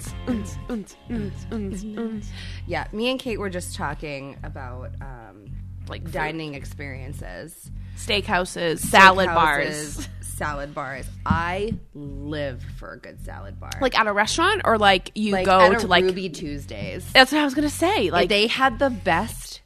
[0.00, 2.30] uns, uns, uns, uns, uns, uns.
[2.66, 5.50] Yeah, me and Kate were just talking about um,
[5.88, 6.12] Like food.
[6.12, 10.08] dining experiences, Steakhouses, salad Houses, bars.
[10.20, 11.06] salad bars.
[11.26, 13.70] I live for a good salad bar.
[13.80, 17.10] Like at a restaurant or like you like go at a to like Ruby Tuesdays.
[17.12, 18.04] That's what I was gonna say.
[18.04, 19.60] Like Like they had the best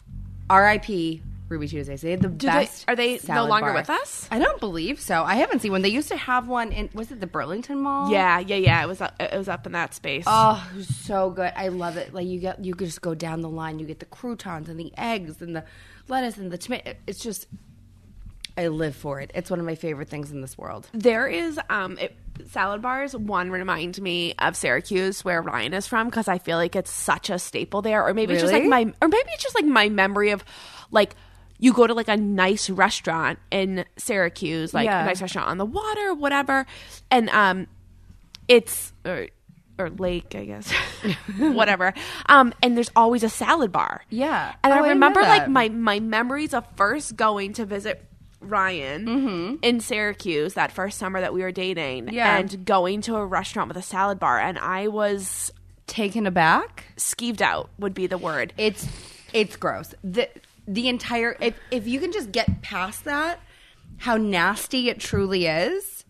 [0.51, 1.23] R.I.P.
[1.55, 2.02] Ruby Tuesdays.
[2.02, 2.84] They had the do they, best.
[2.89, 3.75] are they no longer bar.
[3.75, 4.29] with us?
[4.30, 5.22] I don't believe so.
[5.22, 5.82] I haven't seen one.
[5.82, 8.11] They used to have one in was it the Burlington Mall?
[8.11, 8.82] Yeah, yeah, yeah.
[8.82, 10.25] It was up, it was up in that space.
[10.26, 11.53] Oh, so good.
[11.57, 12.12] I love it.
[12.12, 13.79] Like you get you could just go down the line.
[13.79, 15.64] You get the croutons and the eggs and the
[16.09, 16.95] lettuce and the tomato.
[17.07, 17.46] It's just
[18.57, 19.31] I live for it.
[19.34, 20.89] It's one of my favorite things in this world.
[20.93, 22.17] There is um it,
[22.50, 23.17] salad bars.
[23.17, 27.31] One remind me of Syracuse, where Ryan is from, because I feel like it's such
[27.31, 28.07] a staple there.
[28.07, 30.45] Or maybe it's just like my, or maybe it's just like my memory of
[30.90, 31.17] like
[31.58, 35.03] you go to like a nice restaurant in Syracuse, like Yeah.
[35.03, 36.67] a nice restaurant on the water, whatever,
[37.11, 37.67] and um,
[38.48, 39.29] it's or
[39.79, 40.70] or lake, I guess,
[41.39, 41.95] whatever.
[42.27, 44.03] Um, and there's always a salad bar.
[44.11, 44.55] Yeah.
[44.62, 48.05] and Oh, I I remember know like my my memories of first going to visit
[48.41, 49.55] Ryan Mm-hmm.
[49.62, 52.36] in Syracuse that first summer that we were dating Yeah.
[52.36, 55.51] and going to a restaurant with a salad bar and I was
[55.86, 56.84] Taken aback.
[56.97, 58.53] skeeved out would be the word.
[58.57, 58.86] It's
[59.33, 59.95] it's gross.
[60.05, 60.29] The
[60.67, 63.41] the entire if if you can just get past that,
[63.98, 66.05] how nasty it truly is.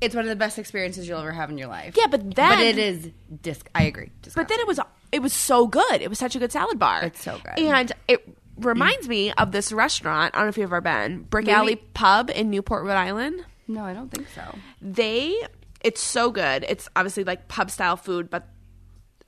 [0.00, 1.94] It's one of the best experiences you'll ever have in your life.
[1.96, 3.68] Yeah, but then but it is disc.
[3.74, 4.10] I agree.
[4.34, 4.80] But then it was
[5.12, 6.00] it was so good.
[6.02, 7.04] It was such a good salad bar.
[7.04, 7.64] It's so good.
[7.64, 10.34] And it reminds me of this restaurant.
[10.34, 11.22] I don't know if you've ever been.
[11.22, 13.44] Brick Maybe- Alley Pub in Newport, Rhode Island.
[13.68, 14.58] no, I don't think so.
[14.80, 15.36] they
[15.84, 18.46] it's so good it's obviously like pub style food but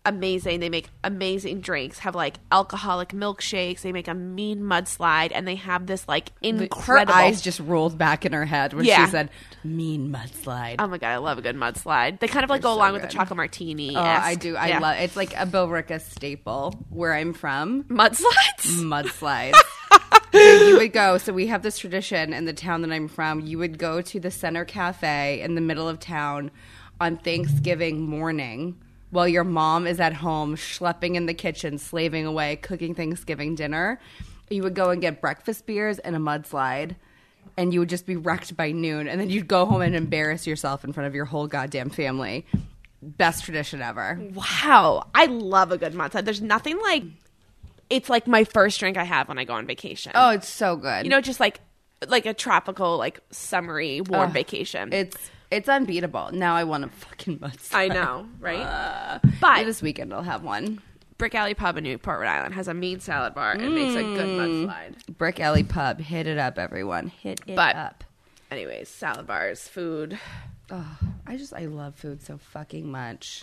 [0.07, 5.49] amazing they make amazing drinks have like alcoholic milkshakes they make a mean mudslide and
[5.49, 9.05] they have this like incredible Her eyes just rolled back in her head when Yeah.
[9.07, 9.31] she said
[9.65, 12.69] "mean mudslide." oh my god i love a good mudslide they kind of like go
[12.69, 13.15] so along with the good.
[13.17, 14.57] chocolate martini oh, I do.
[14.57, 14.97] I love.
[14.99, 17.85] It's like a Billerica staple where I'm from.
[17.85, 18.23] mudslides
[18.65, 19.59] mudslides.
[20.33, 21.19] You would go.
[21.19, 23.41] So we have this tradition in the town that I'm from.
[23.41, 26.51] You would go to the Center Cafe in the middle of town
[27.01, 28.77] on Thanksgiving morning
[29.15, 34.01] while your mom is at home schlepping in the kitchen, slaving away, cooking Thanksgiving dinner.
[34.51, 36.97] You would go and get breakfast beers and a mudslide.
[37.57, 40.47] And you would just be wrecked by noon, and then you'd go home and embarrass
[40.47, 42.45] yourself in front of your whole goddamn family.
[43.01, 44.19] Best tradition ever.
[44.35, 47.03] wow i love a good mudslide there's nothing like
[47.91, 50.75] it's like my first drink i have when i go on vacation Oh, it's so
[50.77, 51.05] good.
[51.05, 51.61] you know just like
[52.09, 55.19] like a tropical like summery warm vacation It's
[55.55, 56.31] it's unbeatable.
[56.33, 57.75] Now I want a fucking mudslide.
[57.75, 60.81] i know right Uh, but this weekend I'll have one.
[61.17, 64.03] Brick Alley Pub in Newport, Rhode Island has a mean salad bar and makes a
[64.03, 64.67] good Mm.
[64.67, 65.17] mudslide.
[65.17, 66.01] Brick Alley Pub.
[66.01, 67.07] Hit it up, everyone.
[67.09, 68.05] Hit it But- up.
[68.51, 70.19] Anyways, salad bars, food.
[70.71, 73.43] Oh, I just I love food so fucking much.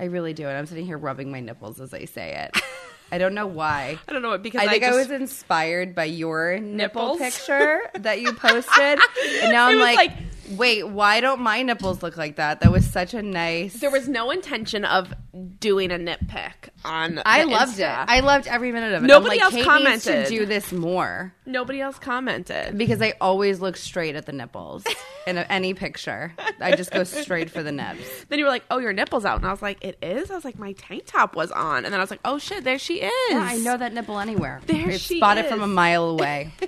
[0.00, 2.62] I really do, and I'm sitting here rubbing my nipples as I say it.
[3.12, 3.98] I don't know why.
[4.06, 7.18] I don't know what because I think I, just, was inspired by your nipple Nipples?
[7.18, 8.98] picture that you posted,
[9.42, 10.12] and now I'm was like-
[10.50, 12.60] wait, why don't my nipples look like that?
[12.60, 13.74] That was such a nice.
[13.80, 15.12] there was no intention of
[15.60, 17.20] doing a nitpick on.
[17.24, 17.84] I loved it.
[17.84, 19.06] I loved every minute of it.
[19.06, 20.26] Nobody I'm else like, Kate needs commented.
[20.26, 21.34] to do this more.
[21.46, 22.76] Nobody else commented.
[22.76, 24.84] because I always look straight at the nipples
[25.26, 26.32] in a, any picture.
[26.60, 27.98] I just go straight for the nips.
[28.28, 30.34] Then you were like, "Oh, your nipples out," and I was like, "It is." I
[30.34, 32.78] was like, "My tank top was on," and then I was like, "Oh shit, there
[32.78, 34.60] she is." Yeah, I know that nipple anywhere.
[34.66, 35.50] There it's she spotted is.
[35.50, 36.52] from a mile away.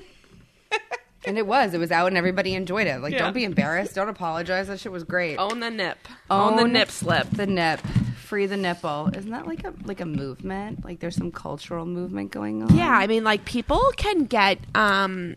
[1.24, 1.74] and it was.
[1.74, 3.00] It was out and everybody enjoyed it.
[3.00, 3.18] Like, Yeah.
[3.20, 3.94] don't be embarrassed.
[3.94, 4.68] Don't apologize.
[4.68, 5.36] That shit was great.
[5.36, 5.98] Own the nip.
[6.30, 7.28] Own, the Own nip slip.
[7.30, 7.80] The nip.
[8.16, 9.10] Free the nipple.
[9.16, 10.84] Isn't that like a like a movement?
[10.84, 12.76] Like there's some cultural movement going on?
[12.76, 14.58] Yeah, I mean, like people can get.
[14.74, 15.34] um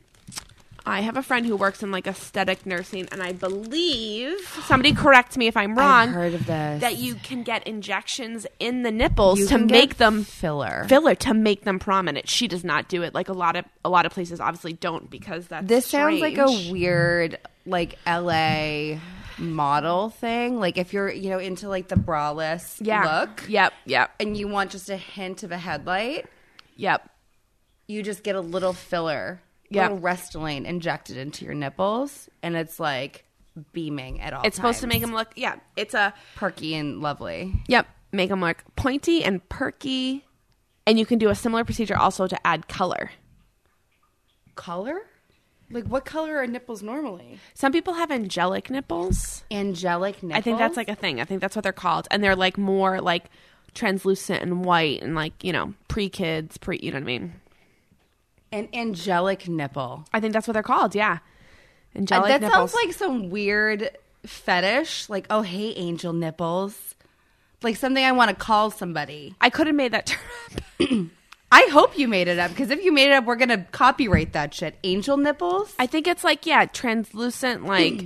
[0.86, 5.38] I have a friend who works in like aesthetic nursing, and I believe somebody correct
[5.38, 6.10] me if I'm wrong.
[6.10, 6.82] I've heard of this.
[6.82, 10.86] that you can get injections in the nipples You to make them filler.
[10.90, 12.28] filler to make them prominent.
[12.28, 13.14] She does not do it.
[13.14, 16.38] Like a lot of a lot of places obviously don't because that's This sounds like
[16.38, 18.98] a weird like LA
[19.38, 20.60] model thing.
[20.60, 23.20] Like if you're, you know, into like the braless yeah.
[23.20, 26.26] look Yep, yep, and you want just a hint of a headlight,
[26.76, 27.10] yep.
[27.88, 29.42] you just get a little filler,
[29.74, 29.84] Yeah.
[29.90, 33.26] little Restylane injected into your nipples and it's like
[33.72, 35.32] beaming at all It's supposed to make them look.
[35.36, 37.54] Yeah, it's a perky and lovely.
[37.68, 37.88] yep.
[38.12, 40.24] Make them look pointy and perky,
[40.86, 43.10] and you can do a similar procedure also to add color.
[44.56, 45.02] Color?
[45.72, 47.40] Like what color are nipples normally?
[47.56, 49.44] Some people have angelic nipples.
[49.50, 50.38] Angelic nipples.
[50.38, 51.20] I think that's like a thing.
[51.20, 53.26] I think that's what they're called, and they're like more like
[53.74, 56.80] translucent and white and like you know pre kids pre.
[56.84, 57.34] You know what I mean?
[58.54, 60.06] An angelic nipple.
[60.14, 60.96] I think that's what they're called.
[60.96, 61.20] Yeah,
[61.96, 62.72] Uh, angelic that nipples.
[62.72, 63.90] sounds like some weird
[64.26, 65.10] fetish.
[65.10, 66.96] Like, oh, hey, angel nipples.
[67.62, 69.36] Like something I want to call somebody.
[69.42, 70.06] I could have made that
[70.80, 71.12] term.
[71.52, 74.34] I hope you made it up because if you made it up, we're gonna copyright
[74.34, 74.76] that shit.
[74.84, 78.06] Angel nipples, I think it's like yeah, translucent like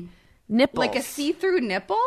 [0.49, 0.77] nipples.
[0.77, 2.03] like a see-through nipple,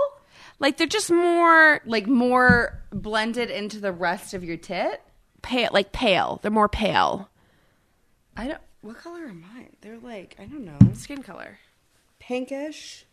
[0.59, 5.01] like they're just more like more blended into the rest of your tit.
[5.41, 6.41] pale, like pale.
[6.43, 7.30] They're more pale
[8.41, 8.61] I don't.
[8.83, 9.77] What color are mine?
[9.83, 11.59] They're like I don't know, skin color.
[12.19, 13.05] pinkish,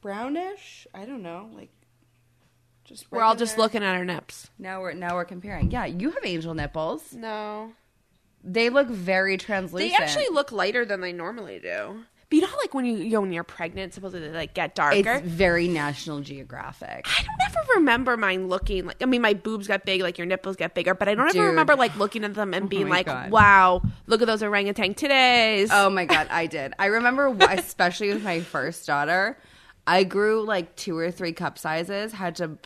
[0.00, 0.86] brownish.
[0.94, 1.70] I don't know, like
[2.84, 3.10] just.
[3.10, 4.50] We're all just regular- looking at our nips.
[4.58, 5.70] Now we're now we're comparing.
[5.70, 7.12] Yeah, you have angel nipples.
[7.14, 7.72] No,
[8.44, 9.90] They look very translucent.
[9.92, 12.04] they actually look lighter than they normally do.
[12.32, 14.54] But you know, how, like when you, you know when you're pregnant, supposedly they like
[14.54, 14.96] get darker.
[14.96, 17.06] It's very National Geographic.
[17.06, 19.02] I don't ever remember mine looking like.
[19.02, 21.36] I mean, my boobs got big, like your nipples get bigger, but I don't Dude.
[21.36, 23.30] ever remember like looking at them and oh being my like, God.
[23.30, 26.72] "Wow, look at those orangutan titties." Oh my god, I did.
[26.78, 29.36] I remember, especially with my first daughter,
[29.86, 32.12] I grew like two or three cup sizes.
[32.12, 32.56] Had to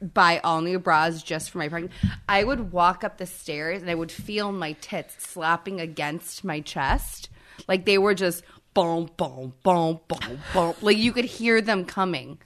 [0.00, 1.96] buy all new bras just for my pregnancy.
[2.28, 6.60] I would walk up the stairs and I would feel my tits slapping against my
[6.60, 7.30] chest,
[7.66, 8.44] like they were just
[8.76, 10.74] boom, boom, boom, boom, boom.
[10.82, 12.38] Like you could hear them coming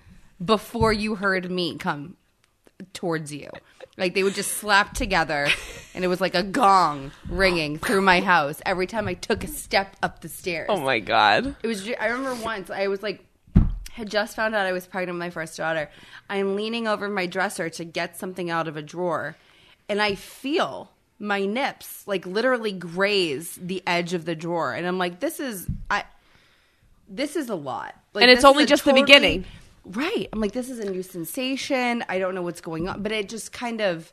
[0.43, 2.17] before you heard me come
[2.93, 3.51] towards you.
[3.99, 5.49] Like they would just slap together,
[5.93, 9.49] and it was like a gong ringing through my house every time I took a
[9.49, 10.67] step up the stairs.
[10.71, 11.57] Oh my god.
[11.65, 11.83] It was.
[11.85, 13.25] ju- I remember once I was like,
[13.91, 15.91] had just found out I was pregnant with my first daughter.
[16.31, 19.37] I'm leaning over my dresser to get something out of a drawer,
[19.89, 24.97] and I feel my nips like literally graze the edge of the drawer, and I'm
[24.97, 26.05] like, this is I.
[27.11, 29.45] This is a lot, Like, And it's only a just the beginning.
[29.85, 30.29] Right.
[30.33, 32.05] I'm like, this is a new sensation.
[32.09, 33.03] I don't know what's going on.
[33.03, 34.13] But it just kind of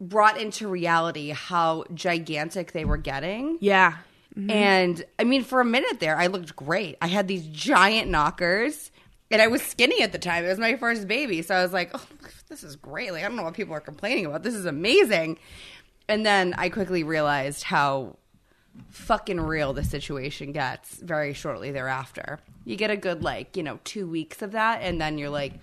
[0.00, 3.56] brought into reality how gigantic they were getting.
[3.60, 3.98] Yeah.
[4.36, 4.50] Mm-hmm.
[4.50, 6.96] And I mean, for a minute there, I looked great.
[7.00, 8.90] I had these giant knockers.
[9.30, 10.44] And I was skinny at the time.
[10.44, 11.40] It was my first baby.
[11.40, 12.06] So I was like, oh,
[12.48, 13.12] this is great.
[13.12, 14.42] Like, I don't know what people are complaining about.
[14.42, 15.38] This is amazing.
[16.06, 18.16] And then I quickly realized how
[18.90, 22.38] fucking real the situation gets very shortly thereafter.
[22.64, 25.54] You get a good like, you know, 2 weeks of that and then you're like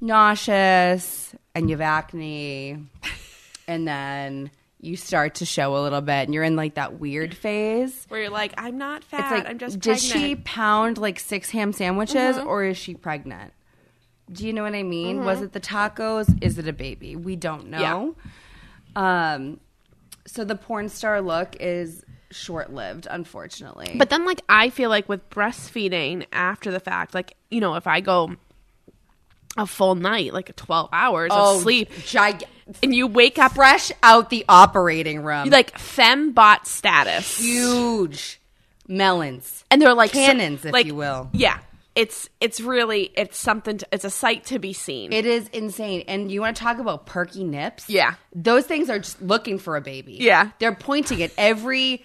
[0.00, 2.78] nauseous and you have acne
[3.68, 4.50] and then
[4.80, 8.04] you start to show a little bit and you're in like that weird phase.
[8.08, 9.20] Where you're like, I'm not fat.
[9.20, 10.12] It's like I'm just did pregnant.
[10.12, 13.52] she pound like six ham sandwiches or is she pregnant?
[14.30, 15.24] Do you know what I mean?
[15.24, 16.42] Was it the tacos?
[16.42, 17.16] Is it a baby?
[17.16, 18.16] We don't know.
[18.94, 19.60] Um
[20.26, 23.94] so the porn star look is short lived, unfortunately.
[23.96, 27.86] But then, like, I feel like with breastfeeding after the fact, like, you know, if
[27.86, 28.36] I go
[29.56, 32.44] a full night, like 12 hours of oh, sleep, gig-
[32.82, 35.48] and you wake up fresh out the operating room.
[35.50, 38.40] like fembot status, huge
[38.88, 39.64] melons.
[39.70, 41.30] and they're like Cannons, if like, you will.
[41.32, 41.58] Yeah,
[41.96, 43.78] it's it's really it's something.
[43.78, 45.12] To, it's a sight to be seen.
[45.12, 46.04] It is insane.
[46.06, 47.88] And you want to talk about perky nips?
[47.88, 48.14] Yeah.
[48.34, 50.18] Those things are just looking for a baby.
[50.20, 50.50] Yeah.
[50.60, 52.04] They're pointing at every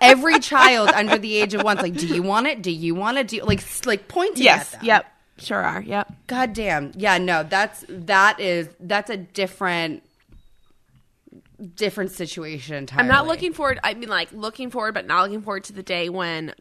[0.00, 1.76] every child under the age of one.
[1.76, 2.62] It's like, do you want it?
[2.62, 3.28] Do you want it?
[3.28, 4.72] Do you like like pointing yes.
[4.74, 4.86] at them?
[4.86, 5.06] Yep.
[5.38, 5.82] Sure are.
[5.82, 6.12] Yep.
[6.26, 6.92] God damn.
[6.96, 10.02] Yeah, no, that's that is that's a different
[11.74, 13.02] different situation entirely.
[13.02, 13.78] I'm not looking forward.
[13.84, 16.54] I mean, like looking forward, but not looking forward to the day when,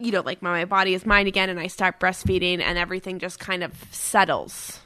[0.00, 3.18] you know, like my, my body is mine again, and I start breastfeeding, and everything
[3.18, 4.80] just kind of settles.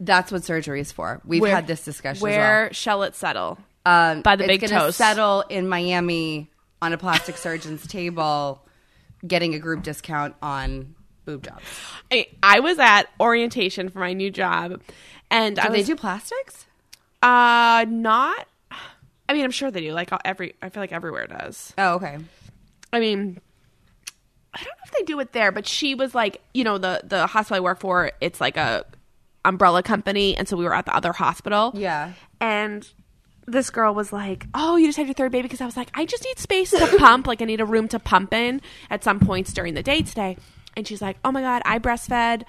[0.00, 1.20] That's what surgery is for.
[1.24, 2.72] We've Where- had this discussion Where as well.
[2.72, 3.58] shall it settle?
[3.86, 4.96] Um, by the big toes.
[4.96, 6.50] settle in Miami
[6.82, 8.66] on a plastic surgeon's table,
[9.26, 10.94] getting a group discount on
[11.24, 11.62] boob jobs.
[12.10, 14.80] I, I was at orientation for my new job,
[15.30, 16.66] and I Do they was do plastics?
[17.22, 18.46] uh not.
[19.28, 19.92] I mean, I'm sure they do.
[19.92, 21.72] Like every, I feel like everywhere does.
[21.78, 22.18] Oh, okay.
[22.92, 23.38] I mean,
[24.52, 27.00] I don't know if they do it there, but she was like, you know, the
[27.04, 28.84] the hospital I work for, it's like a
[29.44, 31.72] umbrella company, and so we were at the other hospital.
[31.74, 32.12] Yeah.
[32.40, 32.88] And
[33.46, 35.90] this girl was like, "Oh, you just had your third baby?" Because I was like,
[35.94, 37.26] "I just need space to pump.
[37.26, 40.36] Like, I need a room to pump in at some points during the day today."
[40.76, 42.42] And she's like, "Oh my god, I breastfed."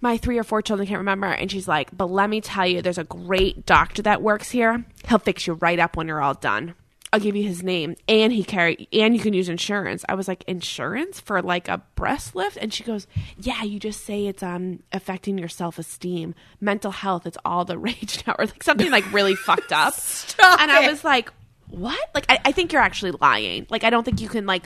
[0.00, 2.80] my three or four children can't remember and she's like but let me tell you
[2.80, 6.34] there's a great doctor that works here he'll fix you right up when you're all
[6.34, 6.72] done
[7.12, 10.28] i'll give you his name and he carry and you can use insurance i was
[10.28, 13.06] like insurance for like a breast lift and she goes
[13.38, 18.22] yeah you just say it's um affecting your self-esteem mental health it's all the rage
[18.26, 20.90] now or like something like really fucked up Stop and i it.
[20.90, 21.32] was like
[21.68, 24.64] what like I, I think you're actually lying like i don't think you can like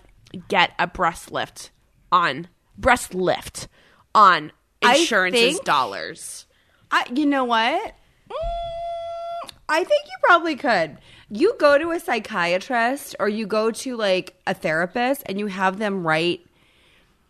[0.48, 1.70] get a breast lift
[2.10, 3.68] on breast lift
[4.14, 4.52] on
[4.84, 6.46] I insurance's think- dollars.
[6.90, 7.94] I, you know what?
[8.28, 10.98] Mm, I think you probably could.
[11.34, 15.78] You go to a psychiatrist or you go to like a therapist and you have
[15.78, 16.40] them write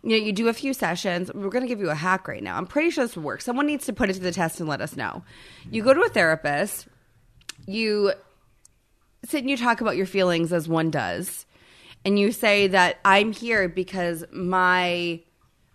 [0.03, 1.31] you know, you do a few sessions.
[1.33, 2.57] We're going to give you a hack right now.
[2.57, 3.39] I'm pretty sure this would work.
[3.39, 5.23] Someone needs to put it to the test and let us know.
[5.71, 6.87] You go to a therapist.
[7.65, 8.11] You
[9.23, 11.45] sit and you talk about your feelings as one does,
[12.03, 15.21] and you say that I'm here because my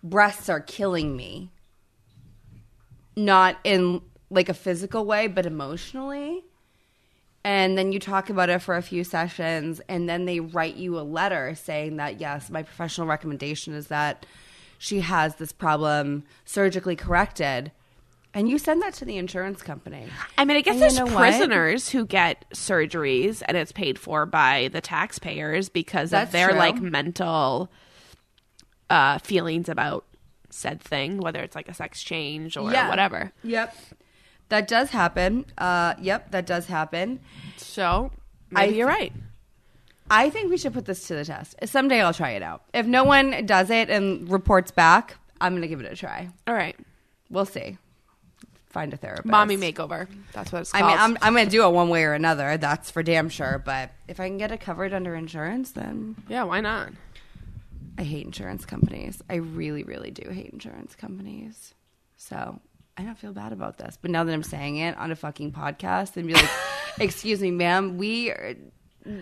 [0.03, 1.51] breasts are killing me.
[3.15, 6.43] Not in like a physical way, but emotionally.
[7.43, 10.99] And then you talk about it for a few sessions, and then they write you
[10.99, 14.25] a letter saying that, yes, my professional recommendation is that
[14.77, 17.71] she has this problem surgically corrected.
[18.33, 20.05] And you send that to the insurance company.
[20.37, 21.17] I mean, I guess And you there's know what?
[21.17, 26.49] prisoners who get surgeries and it's paid for by the taxpayers because That's of their
[26.49, 26.57] true.
[26.59, 27.71] like mental
[28.89, 30.05] uh, feelings about
[30.51, 33.31] said thing, whether it's like a sex change or whatever.
[33.43, 33.75] Yep.
[34.49, 35.45] That does happen.
[35.57, 37.19] Uh, yep, that does happen.
[37.57, 38.11] So
[38.51, 39.13] maybe I- you're right.
[40.11, 41.55] I think we should put this to the test.
[41.65, 42.63] Someday I'll try it out.
[42.73, 46.29] If no one does it and reports back, I'm going to give it a try.
[46.47, 46.75] All right,
[47.29, 47.77] We'll see.
[48.65, 49.27] Find a therapist.
[49.27, 50.07] mommy makeover.
[50.33, 50.91] That's what it's I called.
[50.93, 52.57] mean, I'm, I'm going to do it one way or another.
[52.57, 53.61] That's for damn sure.
[53.63, 56.89] But if I can get it covered under insurance, then yeah, why not?
[57.99, 59.21] I hate insurance companies.
[59.29, 61.73] I really, really do hate insurance companies.
[62.17, 62.59] So
[62.99, 63.97] I don't feel bad about this.
[64.01, 66.49] But now that I'm saying it on a fucking podcast and be like,
[66.99, 68.55] excuse me, ma'am, we are,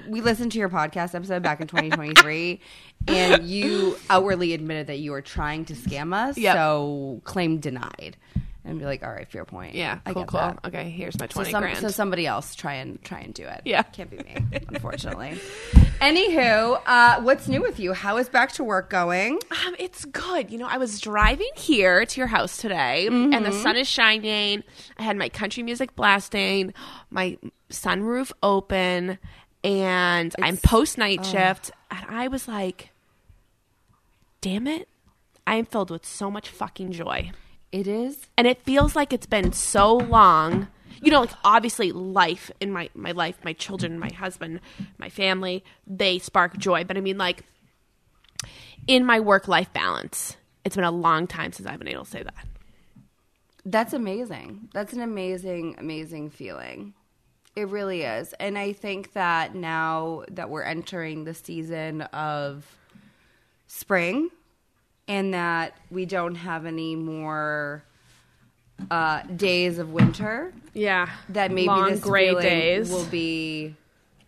[0.07, 2.60] we listened to your podcast episode back in 2023
[3.07, 6.39] and you outwardly admitted that you were trying to scam us.
[6.39, 6.55] Yep.
[6.55, 8.17] So claim denied.
[8.67, 9.75] And be like, all right, fair point.
[9.75, 10.39] Yeah, I cool, get cool.
[10.41, 10.59] that.
[10.65, 11.77] Okay, here's my So, twenty some, grand.
[11.77, 13.62] so somebody else try and try and do it.
[13.63, 13.81] Yeah.
[13.83, 14.36] can't be me,
[14.67, 15.39] unfortunately.
[16.01, 17.93] Anywho, uh, what's new with you?
[17.93, 19.39] How is back to work going?
[19.65, 20.51] Um, it's good.
[20.51, 23.62] You know, I was driving here to your house today, and the Mm-hmm.
[23.63, 24.63] sun is shining.
[24.97, 26.74] I had my country music blasting,
[27.09, 27.38] my
[27.69, 29.17] sunroof open,
[29.63, 31.71] and I'm post night shift.
[31.89, 32.91] And I was like,
[34.41, 34.88] damn it.
[35.47, 37.31] I am filled with so much fucking joy.
[37.71, 38.27] It is.
[38.38, 40.67] And it feels like it's been so long.
[41.01, 44.62] You know, like obviously life in my, my life, my children, my husband,
[44.97, 46.83] my family, they spark joy.
[46.83, 47.43] But I mean, like,
[48.88, 52.09] in my work life balance, it's been a long time since I've been able to
[52.09, 52.33] say that.
[53.65, 54.69] That's amazing.
[54.74, 56.93] That's an amazing, amazing feeling.
[57.55, 58.33] It really is.
[58.33, 62.65] And I think that now that we're entering the season of
[63.67, 64.29] spring
[65.08, 67.84] and that we don't have any more
[68.92, 71.10] uh, days of winter, Yeah.
[71.30, 72.90] that maybe long this gray days.
[72.92, 73.76] will be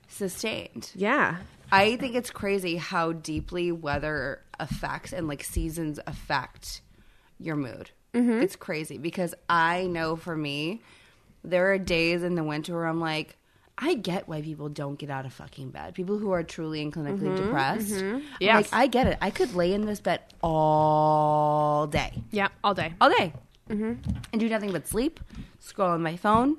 [0.07, 0.91] sustained.
[0.95, 1.37] yeah.
[1.71, 6.81] I think it's crazy how deeply weather affects and like seasons affect
[7.39, 7.91] your mood.
[8.15, 8.41] Mm-hmm.
[8.41, 10.81] It's crazy because I know for me,
[11.43, 13.37] there are days in the winter where I'm like,
[13.81, 15.93] I get why people don't get out of fucking bed.
[15.95, 17.93] People who are truly and clinically depressed.
[17.93, 18.25] I'm Mm-hmm.
[18.41, 18.55] Yes.
[18.55, 19.17] Like, I get it.
[19.21, 22.49] I could lay in this bed all day Yeah.
[22.63, 22.93] All day.
[22.99, 23.33] all day
[23.69, 23.99] and
[24.39, 25.19] do nothing but sleep,
[25.59, 26.57] scroll on my phone,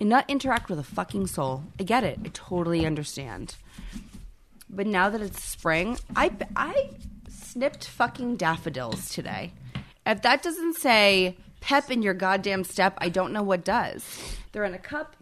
[0.00, 1.62] and not interact with a fucking soul.
[1.78, 2.18] I get it.
[2.24, 3.54] I totally understand.
[4.68, 6.90] But now that it's spring, I I
[7.28, 9.52] snipped fucking daffodils today.
[10.04, 14.36] If that doesn't say pep in your goddamn step, I don't know what does.
[14.52, 15.14] They're in a cup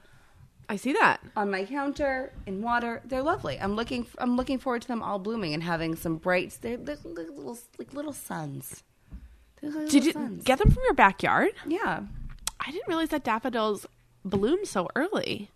[0.69, 1.21] I see that.
[1.37, 3.01] on my counter in water.
[3.05, 3.59] They're lovely.
[3.61, 4.07] I'm looking.
[4.19, 6.59] I'm looking forward to them all blooming and having some bright.
[6.61, 8.83] They're, they're little like little suns.
[9.61, 10.45] They're like Did little you suns.
[10.45, 11.51] get them from your backyard?
[11.67, 12.01] Yeah.
[12.59, 13.87] I didn't realize that daffodils
[14.25, 15.51] bloom so early.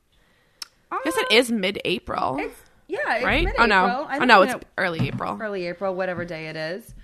[0.93, 2.55] I guess Uh, it is mid April, It's
[2.89, 3.45] yeah, it's right?
[3.45, 3.65] mid-April.
[3.65, 5.39] Oh no, I oh no, it's early April.
[5.41, 6.95] early April, whatever day it is.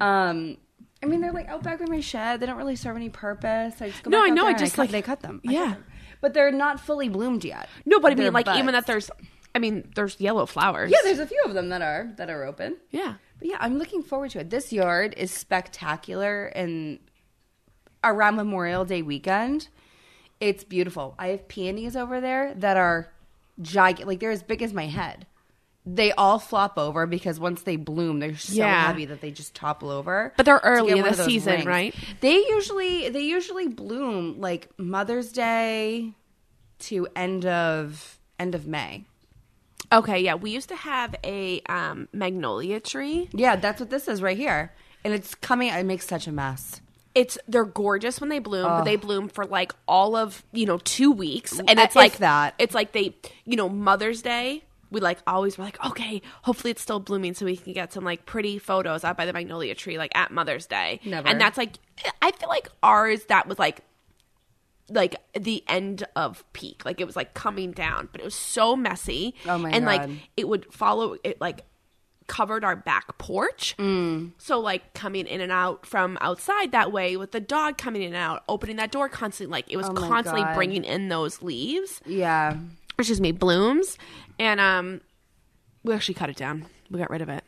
[0.00, 0.56] Um,
[1.02, 2.40] I mean, they're like out back in my shed.
[2.40, 3.80] They don't really serve any purpose.
[3.82, 5.40] I just go No, back I know, I and just, cut- like- they cut them.
[5.44, 5.70] I cut yeah.
[5.74, 5.84] them.
[6.24, 7.68] But they're not fully bloomed yet.
[7.84, 9.10] No, but I They're mean, like even that there's,
[9.54, 10.90] I mean, there's yellow flowers.
[10.90, 12.78] Yeah, there's a few of them that are that are open.
[12.90, 13.16] yeah.
[13.38, 14.48] But yeah, I'm looking forward to it.
[14.48, 16.98] This yard is spectacular and
[18.02, 19.68] around Memorial Day weekend,
[20.40, 21.14] it's beautiful.
[21.18, 23.12] I have peonies over there that are
[23.60, 25.26] gigantic, like they're as big as my head.
[25.86, 28.86] They all flop over because once they bloom, they're so Yeah.
[28.86, 30.32] heavy that they just topple over.
[30.36, 31.94] But they're early in the season, right?
[32.20, 36.14] They usually they usually bloom like Mother's Day
[36.80, 39.04] to end of end of May.
[39.92, 40.34] Okay, yeah.
[40.34, 43.28] We used to have a um, magnolia tree.
[43.32, 44.72] Yeah, that's what this is right here.
[45.04, 46.80] And it's coming it makes such a mess.
[47.14, 50.78] It's they're gorgeous when they bloom, but they bloom for like all of you know
[50.78, 52.54] two weeks, and it's if like that.
[52.58, 53.14] It's like they,
[53.44, 54.64] you know, Mother's Day.
[54.94, 58.04] We like always were like, okay, hopefully it's still blooming, so we can get some
[58.04, 61.00] like pretty photos out by the magnolia tree, like at Mother's Day.
[61.04, 61.28] Never.
[61.28, 61.74] And that's like,
[62.22, 63.80] I feel like ours that was like
[64.90, 68.76] like the end of peak like it was like coming down but it was so
[68.76, 70.10] messy Oh my and God.
[70.10, 71.62] like it would follow it like
[72.26, 73.74] covered our back porch.
[73.78, 74.32] Mm.
[74.38, 78.08] So like coming in and out from outside that way with the dog coming in
[78.08, 80.54] and out, opening that door constantly, like it was Oh constantly God.
[80.54, 82.00] bringing in those leaves.
[82.06, 82.56] Yeah.
[82.98, 83.98] Excuse me, blooms,
[84.38, 85.00] and um,
[85.82, 86.66] we actually cut it down.
[86.90, 87.44] We got rid of it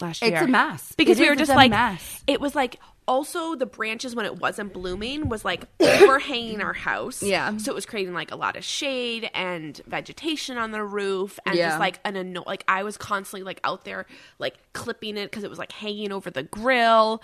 [0.00, 0.32] last year.
[0.34, 0.92] It's a mess.
[0.96, 2.22] because It we is, were just like mess.
[2.26, 7.22] it was like also the branches when it wasn't blooming was like overhanging our house.
[7.22, 7.56] Yeah.
[7.56, 11.56] So it was creating like a lot of shade and vegetation on the roof and
[11.56, 11.68] Yeah.
[11.70, 14.06] just like an anno- like I was constantly like out there
[14.38, 17.20] like clipping it because it was like hanging over the grill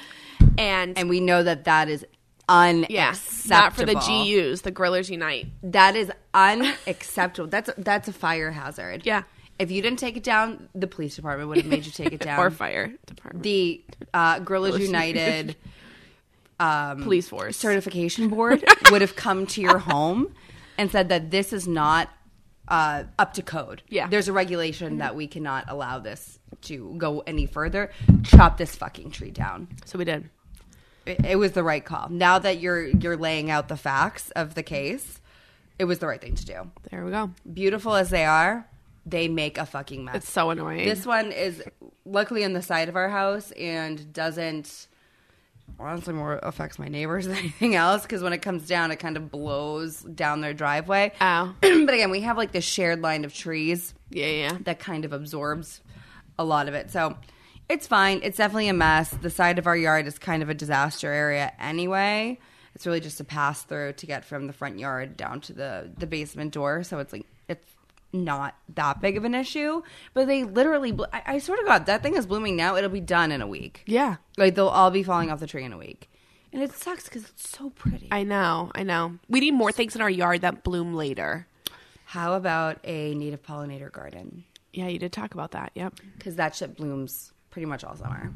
[0.58, 2.04] and, And we know that that is
[2.48, 2.94] unacceptable.
[2.94, 3.14] yeah,
[3.48, 5.46] not for the GUs, the Grillers Unite.
[5.62, 7.48] That is unacceptable.
[7.48, 9.02] That's that's a fire hazard.
[9.04, 9.22] Yeah.
[9.58, 12.20] If you didn't take it down, the police department would have made you take it
[12.28, 12.38] down.
[12.38, 13.42] Or fire department.
[13.42, 15.56] the uh, Grillers United
[16.58, 17.56] police force.
[17.56, 20.34] certification board would have come to your home
[20.78, 22.10] and said that this is not
[22.68, 23.82] uh, up to code.
[23.88, 24.08] Yeah.
[24.08, 27.90] There's a regulation that we cannot allow this to go any further.
[28.24, 29.68] Chop this fucking tree down.
[29.84, 30.28] so we did.
[31.06, 32.08] It, was the right call.
[32.10, 35.20] Now that you're you're laying out the facts of the case,
[35.78, 36.70] it was the right thing to do.
[36.90, 37.30] There we go.
[37.52, 38.66] Beautiful as they are,
[39.04, 40.16] they make a fucking mess.
[40.16, 40.86] It's so annoying.
[40.86, 41.62] This one is
[42.04, 44.88] luckily on the side of our house and doesn't
[45.78, 49.16] honestly more affects my neighbors than anything else because when it comes down, it kind
[49.16, 51.12] of blows down their driveway.
[51.20, 51.54] Ow.
[51.62, 51.84] Oh.
[51.86, 54.58] but again, we have like this shared line of trees yeah, yeah.
[54.62, 55.80] that kind of absorbs
[56.38, 56.90] a lot of it.
[56.90, 57.16] So
[57.68, 58.20] it's fine.
[58.22, 59.10] It's definitely a mess.
[59.10, 62.38] The side of our yard is kind of a disaster area anyway.
[62.74, 65.90] It's really just a pass through to get from the front yard down to the
[65.96, 66.82] the basement door.
[66.82, 67.66] So it's like it's
[68.12, 69.82] not that big of an issue.
[70.14, 72.76] But they literally, I, I swear to God, that thing is blooming now.
[72.76, 73.82] It'll be done in a week.
[73.86, 74.16] Yeah.
[74.36, 76.10] Like they'll all be falling off the tree in a week,
[76.52, 78.08] and it sucks because it's so pretty.
[78.10, 79.18] I know, I know.
[79.28, 81.46] We need more things in our yard that bloom later.
[82.04, 84.44] How about a native pollinator garden?
[84.72, 85.72] Yeah, you did talk about that.
[85.74, 85.94] Yep.
[86.18, 88.34] because that shit blooms pretty much all summer.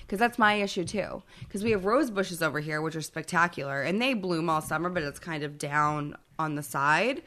[0.00, 1.22] Because that's my issue too.
[1.40, 4.88] Because we have rose bushes over here, which are spectacular, and they bloom all summer,
[4.88, 7.20] but it's kind of down on the side.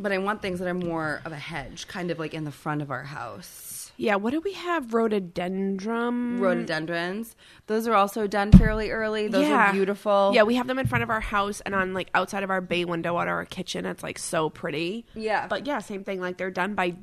[0.00, 2.50] But I want things that are more of a hedge, kind of like in the
[2.50, 3.92] front of our house.
[3.96, 4.94] Yeah, what do we have?
[4.94, 6.40] Rhododendron.
[6.40, 7.36] Rhododendrons,
[7.68, 9.28] those are also done fairly early.
[9.28, 9.70] Those yeah.
[9.70, 10.32] are beautiful.
[10.34, 12.60] Yeah, we have them in front of our house and on like outside of our
[12.60, 13.86] bay window at our kitchen.
[13.86, 15.06] It's like so pretty.
[15.14, 15.46] Yeah.
[15.46, 16.20] But yeah, same thing.
[16.20, 16.96] Like they're done by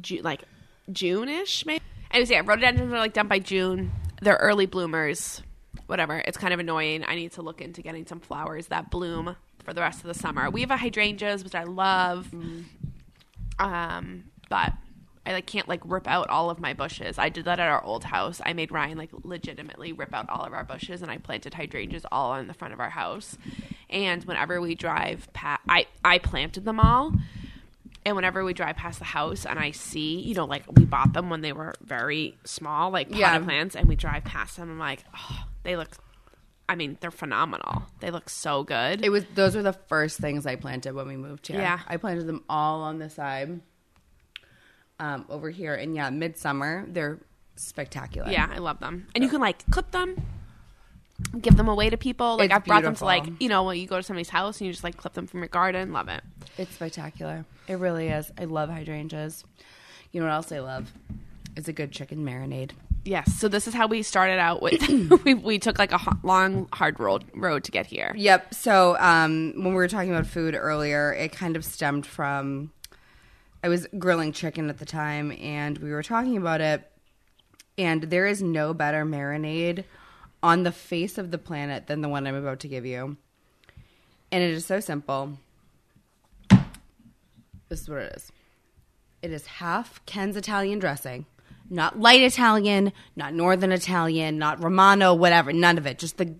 [0.00, 0.42] June, like
[0.90, 1.84] June ish, maybe.
[2.12, 3.92] Anyways, yeah, rhododendrons are like done by June.
[4.20, 5.42] They're early bloomers.
[5.86, 6.22] Whatever.
[6.26, 7.04] It's kind of annoying.
[7.06, 10.14] I need to look into getting some flowers that bloom for the rest of the
[10.14, 10.50] summer.
[10.50, 12.32] We have a hydrangeas, which I love.
[13.58, 14.72] Um, but
[15.24, 17.18] I like can't like rip out all of my bushes.
[17.18, 18.40] I did that at our old house.
[18.44, 22.04] I made Ryan like legitimately rip out all of our bushes, and I planted hydrangeas
[22.10, 23.38] all in the front of our house.
[23.88, 27.14] And whenever we drive past, I I planted them all.
[28.04, 31.12] And whenever we drive past the house and I see, you know, like we bought
[31.12, 33.38] them when they were very small, like potted Yeah.
[33.38, 35.88] plants, and we drive past them, I'm like, oh, they look.
[36.68, 37.82] I mean, they're phenomenal.
[38.00, 39.04] They look so good.
[39.04, 41.60] It was those were the first things I planted when we moved here.
[41.60, 41.80] Yeah.
[41.86, 43.60] I planted them all on the side.
[44.98, 47.18] Um, over here, and yeah, midsummer they're
[47.56, 48.30] spectacular.
[48.30, 49.08] Yeah, I love them.
[49.14, 50.16] And you can like clip them,
[51.40, 52.36] give them away to people.
[52.36, 54.60] Like It's I've brought them to like you know when you go to somebody's house
[54.60, 55.92] and you just like clip them from your garden.
[55.92, 56.22] Love it.
[56.58, 57.44] It's spectacular.
[57.68, 58.30] It really is.
[58.38, 59.44] I love hydrangeas.
[60.12, 60.92] You know what else I love?
[61.56, 62.72] Is a good chicken marinade.
[63.04, 63.34] Yes.
[63.34, 64.80] So this is how we started out with.
[65.24, 68.14] we we took like a ho- long hard road road to get here.
[68.16, 68.54] Yep.
[68.54, 72.70] So um, when we were talking about food earlier, it kind of stemmed from
[73.64, 76.88] I was grilling chicken at the time, and we were talking about it.
[77.78, 79.84] And there is no better marinade
[80.42, 83.16] on the face of the planet than the one I'm about to give you.
[84.30, 85.38] And it is so simple.
[87.68, 88.32] This is what it is.
[89.22, 91.26] It is half Ken's Italian dressing.
[91.70, 95.52] Not light Italian, not northern Italian, not Romano, whatever.
[95.52, 95.98] None of it.
[95.98, 96.34] Just the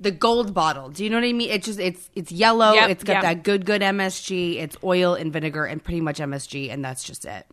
[0.00, 0.88] the gold bottle.
[0.88, 1.50] Do you know what I mean?
[1.50, 2.72] It's just it's it's yellow.
[2.72, 3.22] Yep, it's got yep.
[3.22, 4.56] that good good MSG.
[4.56, 7.46] It's oil and vinegar and pretty much MSG, and that's just it.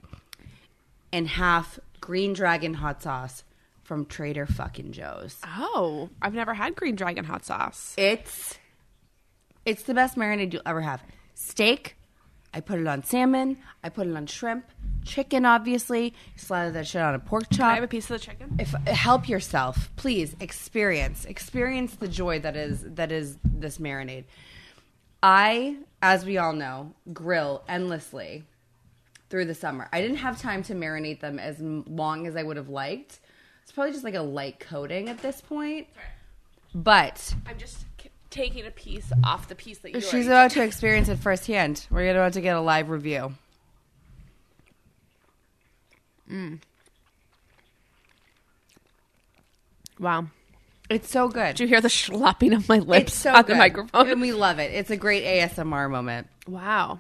[1.14, 3.44] And half Green Dragon hot sauce
[3.92, 5.36] from Trader fucking Joe's.
[5.46, 7.94] Oh, I've never had green dragon hot sauce.
[7.98, 8.58] It's
[9.66, 11.04] it's the best marinade you'll ever have.
[11.34, 11.98] Steak,
[12.54, 13.58] I put it on salmon.
[13.84, 14.64] I put it on shrimp,
[15.04, 15.46] chicken.
[15.46, 17.76] Obviously, slather that shit on a pork Can I chop.
[17.76, 18.56] have a piece of the chicken?
[18.60, 24.24] if help yourself, please experience experience the joy that is that is this marinade.
[25.22, 28.46] I, as we all know, grill endlessly
[29.30, 29.90] through the summer.
[29.92, 33.20] I didn't have time to marinate them as long as I would have liked.
[33.63, 35.88] It's probably just like a light coating at this point.
[36.74, 37.86] But I'm just
[38.30, 40.02] taking a piece off the piece that you.
[40.02, 41.86] she's about to experience it firsthand.
[41.89, 43.34] We're about to get a live review.
[46.30, 46.60] Mm.
[50.00, 50.28] wow.
[50.89, 51.56] It's so good.
[51.56, 53.54] Did you hear the slapping of my lips It's so on good.
[53.54, 54.10] the microphone?
[54.10, 54.71] and we love it.
[54.74, 56.28] It's a great ASMR moment.
[56.47, 57.00] wow.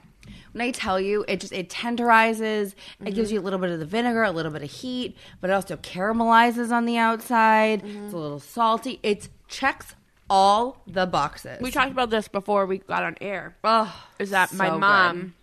[0.51, 2.73] When I tell you, it just it tenderizes.
[3.05, 3.35] It gives mm-hmm.
[3.35, 5.77] you a little bit of the vinegar, a little bit of heat, but it also
[5.77, 7.83] caramelizes on the outside.
[7.83, 8.05] Mm-hmm.
[8.05, 8.99] It's a little salty.
[9.03, 9.95] It checks
[10.29, 11.59] all the boxes.
[11.61, 13.55] We talked about this before we got on air.
[13.63, 15.33] oh, Is that my so mom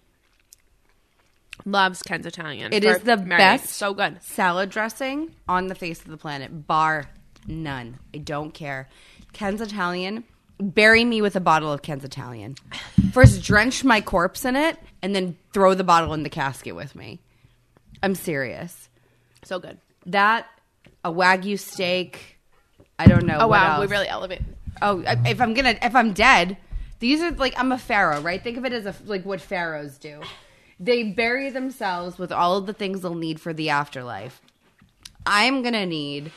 [1.65, 2.73] loves Ken's Italian.
[2.73, 3.39] It is the marinade.
[3.39, 4.23] best So good.
[4.23, 7.11] salad dressing on the face of the planet, bar
[7.47, 7.99] none.
[8.15, 8.89] I don't care.
[9.33, 10.25] Ken's Italian.
[10.61, 12.57] Bury me with a bottle of Ken's Italian.
[13.13, 16.95] First, drench my corpse in it, and then throw the bottle in the casket with
[16.95, 17.21] me.
[18.03, 18.89] I'm serious.
[19.45, 19.79] So good.
[20.07, 20.47] That
[21.05, 22.39] a wagyu steak.
[22.99, 23.39] I don't know.
[23.41, 24.43] Oh wow, we really elevate.
[24.83, 26.57] Oh, if I'm gonna, if I'm dead,
[26.99, 28.43] these are like I'm a pharaoh, right?
[28.43, 30.21] Think of it as a, like what pharaohs do.
[30.81, 34.41] They bury themselves with all of the things they'll need for the afterlife.
[35.27, 36.33] I'm gonna need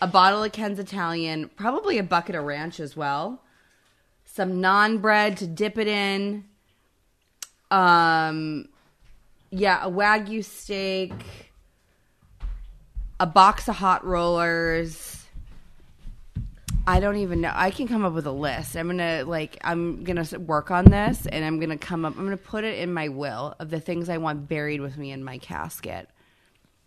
[0.00, 3.42] a bottle of Ken's Italian, probably a bucket of ranch as well,
[4.24, 6.44] some naan bread to dip it in.
[7.70, 8.68] Um,
[9.50, 11.12] yeah, a wagyu steak,
[13.20, 15.24] a box of hot rollers.
[16.86, 17.52] I don't even know.
[17.54, 18.76] I can come up with a list.
[18.76, 22.18] I'm gonna like I'm gonna work on this, and I'm gonna come up.
[22.18, 25.10] I'm gonna put it in my will of the things I want buried with me
[25.10, 26.10] in my casket.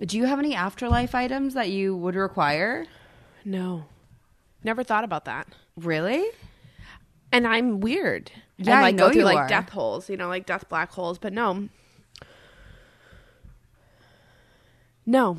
[0.05, 2.85] Do you have any afterlife items that you would require?
[3.43, 3.85] No.
[4.63, 5.47] Never thought about that.
[5.75, 6.25] Really?
[7.31, 8.31] And I'm weird.
[8.57, 9.47] Yeah, and I like know go through you like are.
[9.47, 11.69] death holes, you know, like death black holes, but no.
[15.05, 15.37] No.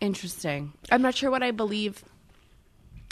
[0.00, 0.72] Interesting.
[0.90, 2.04] I'm not sure what I believe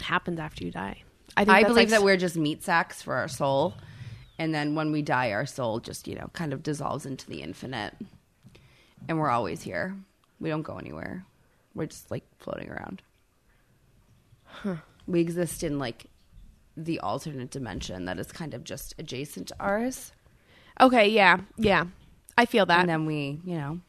[0.01, 1.03] happens after you die.
[1.35, 3.75] I think I believe like, that we're just meat sacks for our soul,
[4.39, 7.41] and then when we die, our soul just you know kind of dissolves into the
[7.41, 7.93] infinite,
[9.07, 9.95] and we're always here.
[10.39, 11.25] We don't go anywhere.
[11.75, 13.01] We're just like floating around.
[15.05, 16.05] We exist in like
[16.75, 20.11] the alternate dimension that is kind of just adjacent to ours,
[20.79, 21.37] Okay, yeah.
[21.57, 21.85] Yeah.
[22.37, 22.81] I feel that.
[22.81, 23.79] and then we, you know,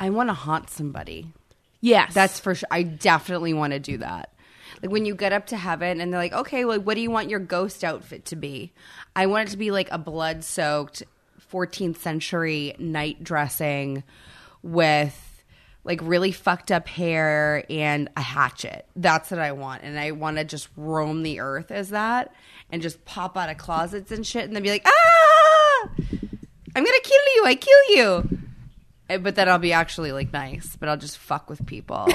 [0.00, 1.32] I want to haunt somebody.
[1.80, 2.12] yes.
[2.14, 2.66] That's for sure.
[2.72, 4.32] I definitely want to do that.
[4.82, 7.12] Like when you get up to heaven and they're like, okay, well, what do you
[7.12, 8.72] want your ghost outfit to be?
[9.14, 11.04] I want it to be like a blood soaked
[11.52, 14.02] 14th century night dressing
[14.62, 15.27] with
[15.84, 18.86] like really fucked up hair and a hatchet.
[18.96, 19.82] That's what I want.
[19.84, 22.32] And I want to just roam the earth as that
[22.70, 25.88] and just pop out of closets and shit and then be like, ah,
[26.76, 27.44] I'm going to kill you.
[27.46, 28.38] I kill you.
[29.08, 32.06] Eh, But then I'll be actually like nice, but I'll just fuck with people.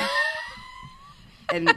[1.52, 1.68] and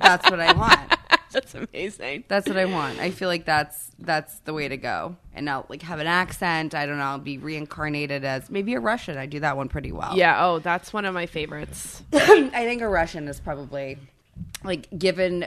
[0.00, 0.92] that's what I want.
[1.32, 2.24] That's amazing.
[2.28, 2.98] That's what I want.
[2.98, 5.16] I feel like that's that's the way to go.
[5.32, 6.74] And I'll like have an accent.
[6.74, 7.04] I don't know.
[7.04, 9.16] I'll be reincarnated as maybe a Russian.
[9.16, 10.16] I do that one pretty well.
[10.16, 12.02] Yeah, oh, that's one of my favorites.
[12.12, 13.98] I think a Russian is probably
[14.64, 15.46] like given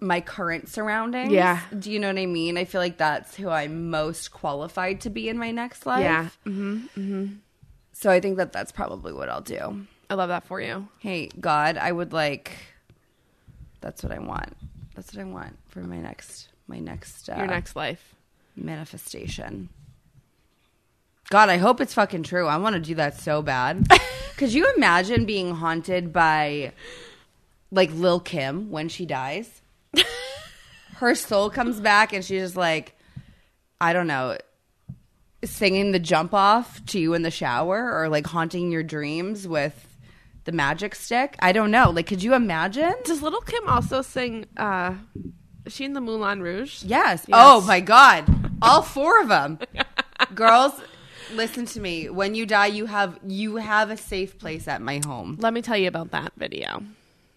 [0.00, 1.30] my current surroundings.
[1.32, 1.60] Yeah.
[1.78, 2.56] Do you know what I mean?
[2.58, 6.02] I feel like that's who I'm most qualified to be in my next life.
[6.02, 6.28] Yeah.
[6.46, 7.26] Mm-hmm.
[7.92, 9.86] So I think that that's probably what I'll do.
[10.08, 10.88] I love that for you.
[10.98, 12.50] hey god i would like
[13.80, 14.56] that's what i want
[14.94, 18.14] that's what i want for my next my next uh, Your next life.
[18.56, 19.68] manifestation.
[21.30, 22.46] God i hope it's fucking true.
[22.46, 23.86] I want to do that so bad.
[24.36, 26.72] Could you imagine being haunted by
[27.70, 29.62] like lil kim when she dies?
[30.96, 32.96] Her soul comes back and she's just like
[33.80, 34.36] i don't know
[35.42, 39.89] singing the jump off to you in the shower or like haunting your dreams with
[40.50, 41.36] the magic stick.
[41.40, 41.90] I don't know.
[41.90, 42.94] Like, could you imagine?
[43.04, 44.46] Does Little Kim also sing?
[44.56, 44.94] uh
[45.64, 46.82] Is she in the Moulin Rouge?
[46.82, 47.24] Yes.
[47.28, 47.30] Yes.
[47.30, 48.24] Oh my God.
[48.62, 49.58] All four of them.
[50.34, 50.72] Girls,
[51.32, 52.08] listen to me.
[52.10, 55.36] When you die, you have you have a safe place at my home.
[55.40, 56.82] Let me tell you about that video.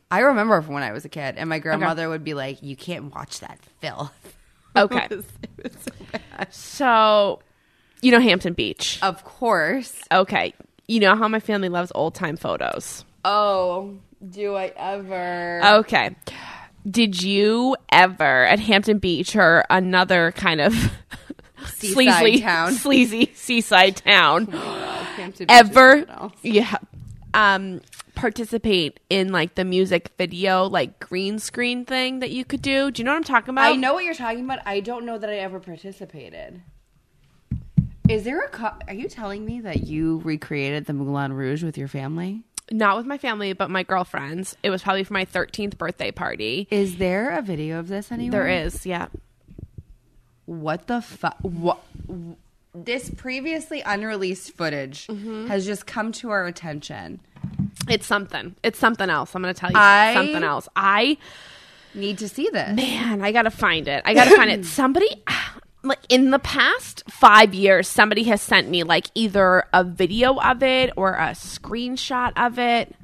[0.10, 2.76] I remember from when I was a kid, and my grandmother would be like, "You
[2.76, 4.12] can't watch that filth."
[4.76, 5.06] Okay.
[5.12, 6.50] It was- it was so.
[6.50, 7.40] So,
[8.02, 8.98] you know Hampton Beach.
[9.04, 9.94] Of course.
[10.12, 10.56] Okay.
[10.88, 13.06] You know how my family loves old time photos.
[13.24, 15.62] Oh, do I ever?
[15.80, 16.16] Okay.
[16.90, 20.74] Did you ever at Hampton Beach or another kind of
[21.68, 22.74] sleazy town.
[22.74, 24.54] sleazy seaside town
[25.18, 26.06] is ever
[26.42, 26.76] yeah
[27.34, 27.82] um
[28.16, 32.92] participate in like the music video like green screen thing that you could do?
[32.92, 33.72] Do you know what I'm talking about?
[33.72, 34.60] I know what you're talking about.
[34.66, 36.62] I don't know that I ever participated.
[38.10, 38.50] Is there a?
[38.50, 42.44] Co- Are you telling me that you recreated the Moulin Rouge with your family?
[42.72, 44.58] Not with my family, but my girlfriends.
[44.64, 46.68] It was probably for my 13th birthday party.
[46.70, 48.44] Is there a video of this anywhere?
[48.44, 49.08] There is, yeah.
[50.46, 51.38] What the fuck?
[51.42, 51.80] What?
[52.76, 55.48] This previously unreleased footage mm-hmm.
[55.48, 57.20] has just come to our attention.
[57.90, 58.56] It's something.
[58.64, 59.36] It's something else.
[59.36, 60.68] I'm going to tell you I- something else.
[60.76, 61.18] I
[61.96, 62.76] Need to see this.
[62.76, 64.02] man, I got to find it.
[64.04, 64.66] I got to find it.
[64.66, 65.08] Somebody
[65.84, 70.64] like in the past 5 years somebody has sent me like either a video of
[70.64, 72.96] it or a screenshot of it.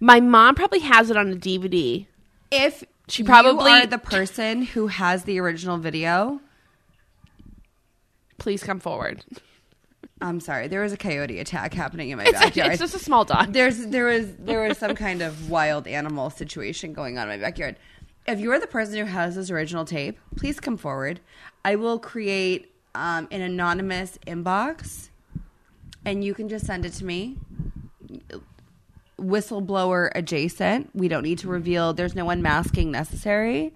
[0.00, 2.06] My mom probably has it on a DVD.
[2.50, 6.40] If She you probably- are the person who has the original video,
[8.38, 9.22] Please come forward.
[10.22, 12.72] I'm sorry, there was a coyote attack happening in my It's, backyard.
[12.72, 13.52] it's just a small dog.
[13.52, 17.44] There's there was there was some kind of wild animal situation going on in my
[17.44, 17.76] backyard.
[18.30, 21.18] If you are the person who has this original tape, please come forward.
[21.64, 25.08] I will create um, an anonymous inbox,
[26.04, 27.38] and you can just send it to me.
[29.18, 30.90] Whistleblower adjacent.
[30.94, 31.92] We don't need to reveal.
[31.92, 33.74] There's no unmasking necessary.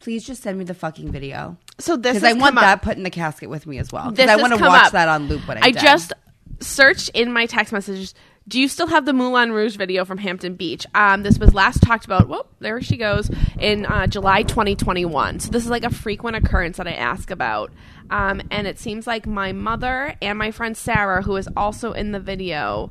[0.00, 2.64] Please just send me the fucking video So this is because I want come up.
[2.64, 4.10] that put in the casket with me as well.
[4.10, 4.92] Because I want to watch up.
[4.92, 5.82] that on loop when I'm I done.
[5.82, 6.12] just
[6.60, 8.14] searched in my text messages.
[8.48, 10.84] Do you still have the Moulin Rouge video from Hampton Beach?
[10.94, 12.28] Um, this was last talked about.
[12.28, 15.40] Whoop, there she goes in uh, July 2021.
[15.40, 17.72] So this is like a frequent occurrence that I ask about.
[18.10, 22.10] Um, and it seems like my mother and my friend Sarah, who is also in
[22.10, 22.90] the video,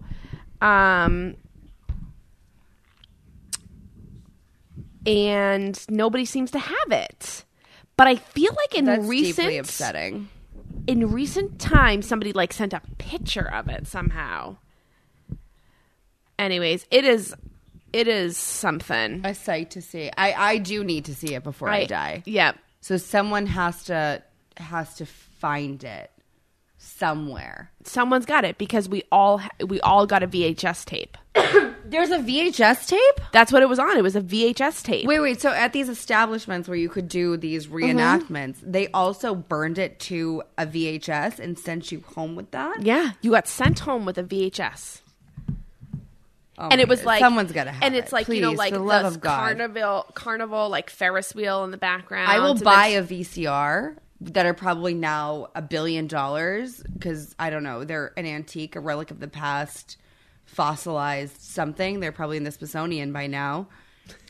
[0.61, 1.35] um,
[5.05, 7.43] and nobody seems to have it.
[7.97, 10.29] But I feel like in that's recent deeply upsetting.
[10.87, 14.57] in recent times somebody like sent a picture of it somehow
[16.41, 17.33] anyways it is
[17.93, 20.09] it is something a sight to see.
[20.17, 22.23] I I do need to see it before I, die.
[22.25, 22.57] Yep.
[22.79, 24.23] So someone has to
[24.57, 26.09] has to find it
[26.77, 27.69] somewhere.
[27.83, 31.17] someone's got it because we all ha- we all got a vhs tape
[31.85, 33.19] There's a VHS tape.
[33.33, 35.41] that's what it was on it was a vhs tape Wait, wait.
[35.41, 37.75] So at these establishments where you could do these mm-hmm.
[37.99, 42.81] reenactments, they also burned it to a VHS and sent you home with that.
[42.81, 45.01] yeah you got sent home with a vhs
[46.57, 47.05] Oh and it was God.
[47.05, 48.13] like someone's gotta have and it's it.
[48.13, 52.39] like you know like the, the carnival carnival like ferris wheel in the background I
[52.39, 57.83] will buy a VCR that are probably now a billion dollars because I don't know
[57.83, 59.97] they're an antique, a relic of the past,
[60.45, 61.99] fossilized something.
[61.99, 63.67] They're probably in the Smithsonian by now.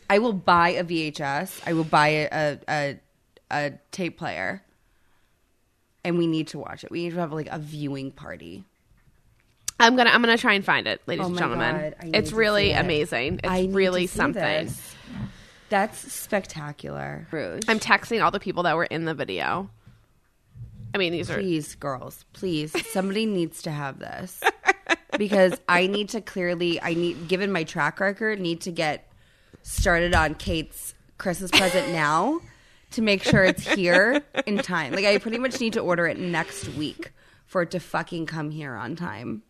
[0.08, 1.60] I will buy a VHS.
[1.66, 3.00] I will buy a a, a,
[3.50, 4.62] a tape player,
[6.04, 6.90] and we need to watch it.
[6.90, 8.64] We need to have like a viewing party.
[9.82, 12.72] I'm gonna i'm gonna try and find it ladies Oh and gentlemen God, it's really
[12.72, 14.96] amazing it's I really something this.
[15.72, 17.26] That's spectacular.
[17.30, 17.62] Rouge.
[17.66, 19.70] I'm texting all the people that were in the video.
[20.94, 24.42] I mean, these are please girls please somebody needs to have this
[25.16, 29.10] because i need to clearly i need given my track record need to get
[29.62, 32.40] started on kate's christmas present now
[32.90, 36.18] to make sure it's here in time like i pretty much need to order it
[36.18, 37.12] next week
[37.46, 39.42] for it to fucking come here on time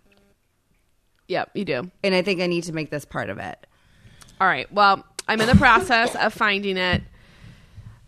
[1.28, 1.90] yep, you do.
[2.02, 3.58] and i think i need to make this part of it
[4.40, 4.70] All right.
[4.72, 7.02] Well, I'm in the process of finding it.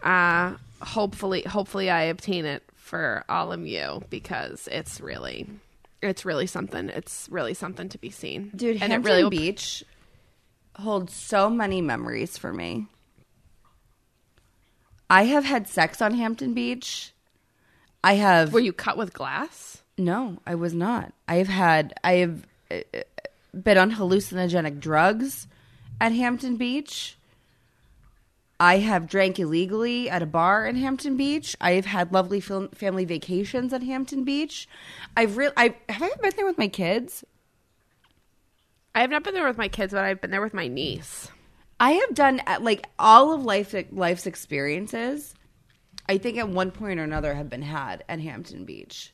[0.02, 5.46] Uh, hopefully, hopefully, I obtain it for all of you because it's really,
[6.02, 6.88] it's really something.
[6.88, 9.84] It's really something to be seen, dude And hampton it really beach
[10.76, 12.86] holds so many memories for me
[15.08, 17.12] i have had sex on hampton beach
[18.02, 19.82] i have Were you cut with glass?
[19.96, 21.12] No, I was not.
[21.28, 25.46] I've had I have been on hallucinogenic drugs
[26.00, 27.16] at Hampton Beach.
[28.58, 31.56] I have drank illegally at a bar in Hampton Beach.
[31.60, 34.68] I have had lovely fam- family vacations at Hampton Beach.
[35.16, 37.24] I've really I have I been there with my kids.
[38.94, 41.28] I have not been there with my kids, but I've been there with my niece.
[41.80, 45.34] I have done uh, like all of life life's experiences.
[46.08, 49.13] I think at one point or another have been had at Hampton Beach.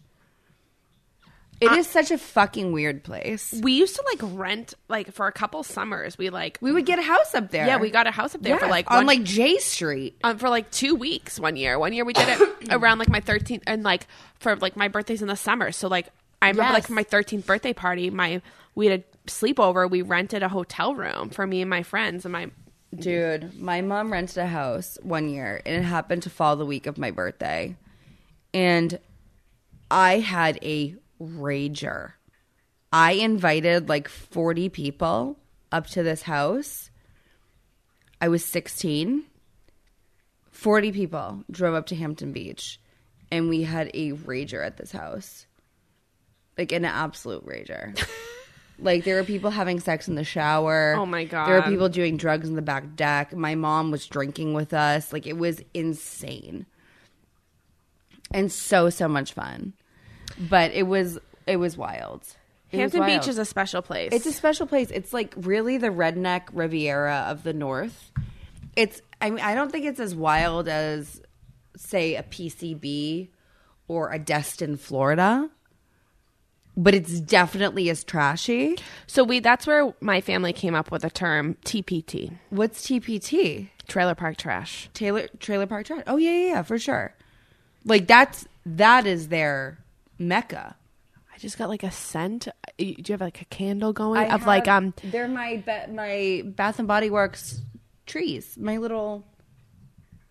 [1.60, 3.52] It is such a fucking weird place.
[3.62, 6.16] We used to like rent like for a couple summers.
[6.16, 7.66] We like We would get a house up there.
[7.66, 10.16] yeah, we got a house up there for like on one- like J Street.
[10.24, 11.78] um, for like two weeks one year.
[11.78, 14.06] One year we did it around like my 13th and like
[14.38, 15.70] for like my birthday's in the summer.
[15.72, 16.08] So like
[16.40, 16.86] I remember like Yes.
[16.86, 18.40] for my 13th birthday party, my
[18.74, 19.90] we had a sleepover.
[19.90, 22.50] We rented a hotel room for me and my friends and my
[22.98, 26.86] Dude, my mom rented a house one year and it happened to fall the week
[26.86, 27.76] of my birthday.
[28.54, 28.98] And
[29.90, 32.12] I had a rager.
[32.92, 35.38] I invited like 40 people
[35.70, 36.90] up to this house.
[38.20, 39.24] I was 16.
[40.50, 42.80] 40 people drove up to Hampton Beach
[43.30, 45.46] and we had a rager at this house.
[46.58, 47.98] Like an absolute rager.
[48.78, 50.94] like there were people having sex in the shower.
[50.98, 51.46] Oh my god.
[51.46, 53.34] There were people doing drugs in the back deck.
[53.34, 55.12] My mom was drinking with us.
[55.12, 56.66] Like it was insane.
[58.32, 59.74] And so so much fun.
[60.48, 62.22] But it was it was wild.
[62.70, 63.20] It was Hampton wild.
[63.20, 64.10] Beach is a special place.
[64.12, 64.90] It's a special place.
[64.90, 68.10] It's like really the redneck Riviera of the North.
[68.76, 71.20] It's I mean I don't think it's as wild as
[71.76, 73.28] say a PCB
[73.88, 75.50] or a Destin, Florida.
[76.76, 78.78] But it's definitely as trashy.
[79.06, 83.68] so we that's where my family came up with the term TPT, What's TPT?
[83.88, 84.88] trailer park trash.
[84.94, 86.04] Taylor Trailer Park Trash.
[86.06, 87.12] Oh yeah, yeah, yeah, for sure.
[87.84, 89.78] Like that's that is their
[90.20, 90.76] mecca.
[91.34, 92.46] I just got like a scent.
[92.78, 96.78] Do you have like a candle going I of like um they're my my Bath
[96.78, 97.62] and Body Works
[98.06, 99.24] trees, my little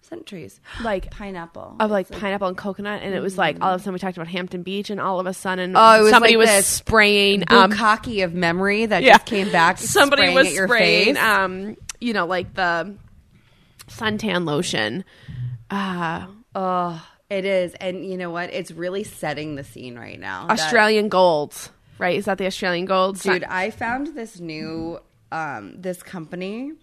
[0.01, 1.75] scent trees, like pineapple.
[1.79, 4.17] of like pineapple and coconut, and it was like all of a sudden we talked
[4.17, 7.43] about Hampton Beach, and all of a sudden Oh, it was somebody like was spraying
[7.47, 9.77] um bukkake of memory that yeah just came back.
[9.79, 11.23] Somebody spraying was spraying face.
[11.23, 12.95] um you know like the
[13.87, 15.03] suntan lotion.
[15.71, 18.51] Uh oh, it is, and you know what?
[18.53, 20.47] It's really setting the scene right now.
[20.47, 22.17] that- Australian golds, right?
[22.17, 23.23] Is that the Australian golds?
[23.23, 23.43] dude.
[23.43, 24.99] I found this new
[25.31, 26.73] um this company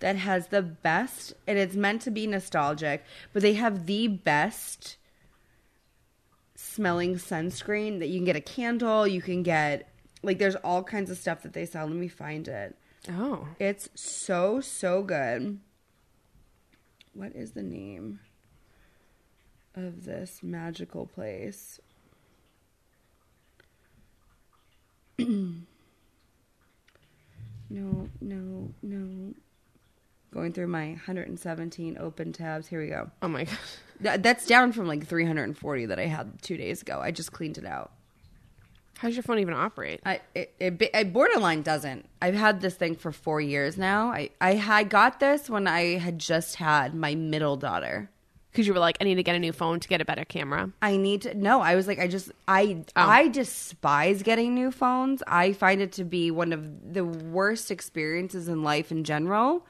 [0.00, 4.96] that has the best, and it's meant to be nostalgic, but they have the best
[6.56, 9.88] smelling sunscreen that you can get a candle, you can get
[10.22, 11.86] like there's all kinds of stuff that they sell.
[11.86, 12.76] Let me find it.
[13.10, 15.60] oh, It's so so good.
[17.12, 18.20] What is the name
[19.74, 21.80] of this magical place?
[25.18, 25.54] no,
[27.70, 29.34] no, no.
[30.32, 32.66] Going through my 117 open tabs.
[32.66, 33.10] Here we go.
[33.22, 33.58] oh my gosh.
[34.02, 37.00] Th- that's down from like 340 that I had two days ago.
[37.00, 37.92] I just cleaned it out.
[38.98, 40.00] How's your phone even operate?
[40.06, 42.08] I it, it, it borderline doesn't.
[42.22, 44.08] I've had this thing for four years now.
[44.10, 48.10] I I had got this when I had just had my middle daughter.
[48.54, 50.24] Because you were like, I need to get a new phone to get a better
[50.24, 50.70] camera.
[50.80, 51.60] I need to no.
[51.60, 53.00] I was like, I just I oh.
[53.02, 55.24] I despise getting new phones.
[55.26, 59.66] I find it to be one of the worst experiences in life in general.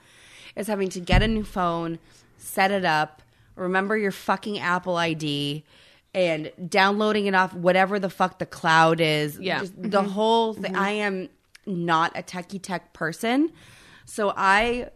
[0.55, 1.99] Is having to get a new phone,
[2.37, 3.23] set it up,
[3.57, 5.65] remember your fucking Apple ID,
[6.13, 9.41] and downloading it off whatever the fuck the cloud is.
[9.41, 9.61] Yeah.
[9.61, 9.89] Just mm-hmm.
[9.89, 10.75] the whole thing.
[10.75, 10.83] Mm-hmm.
[10.83, 11.31] I am
[11.65, 13.51] not a techie tech person,
[14.05, 14.91] so I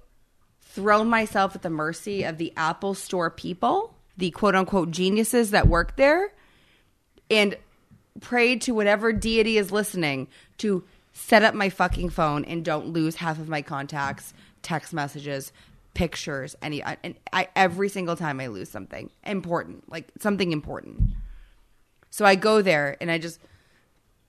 [0.70, 5.68] throw myself at the mercy of the Apple Store people, the quote unquote geniuses that
[5.68, 6.32] work there,
[7.30, 7.56] and
[8.20, 10.28] prayed to whatever deity is listening
[10.58, 15.52] to set up my fucking phone and don't lose half of my contacts, text messages,
[15.94, 21.00] pictures, any and I every single time I lose something important, like something important.
[22.10, 23.40] So I go there and I just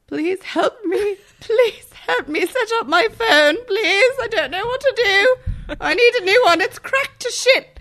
[0.09, 1.17] Please help me.
[1.39, 4.13] Please help me set up my phone, please.
[4.19, 5.58] I don't know what to do.
[5.79, 6.61] I need a new one.
[6.61, 7.79] It's cracked to shit.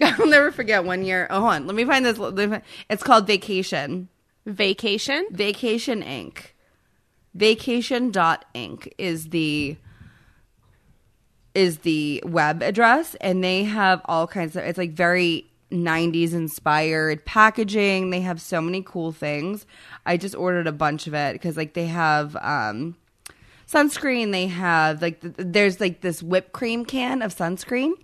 [0.00, 1.26] I'll never forget one year.
[1.30, 1.66] Oh, hold on.
[1.66, 2.18] Let me find this.
[2.18, 4.08] me It's called Vacation.
[4.44, 5.26] Vacation.
[5.30, 6.38] Vacation Inc.
[7.34, 9.76] Vacation.inc is the
[11.54, 17.24] is the web address and they have all kinds of it's like very 90s inspired
[17.24, 18.10] packaging.
[18.10, 19.66] They have so many cool things.
[20.04, 22.96] I just ordered a bunch of it because like they have um
[23.70, 27.94] sunscreen, they have like th- there's like this whipped cream can of sunscreen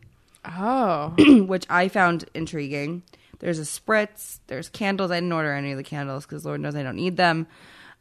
[0.45, 1.15] Oh,
[1.47, 3.03] which I found intriguing.
[3.39, 4.39] There's a spritz.
[4.47, 5.11] There's candles.
[5.11, 7.47] I didn't order any of the candles because Lord knows I don't need them.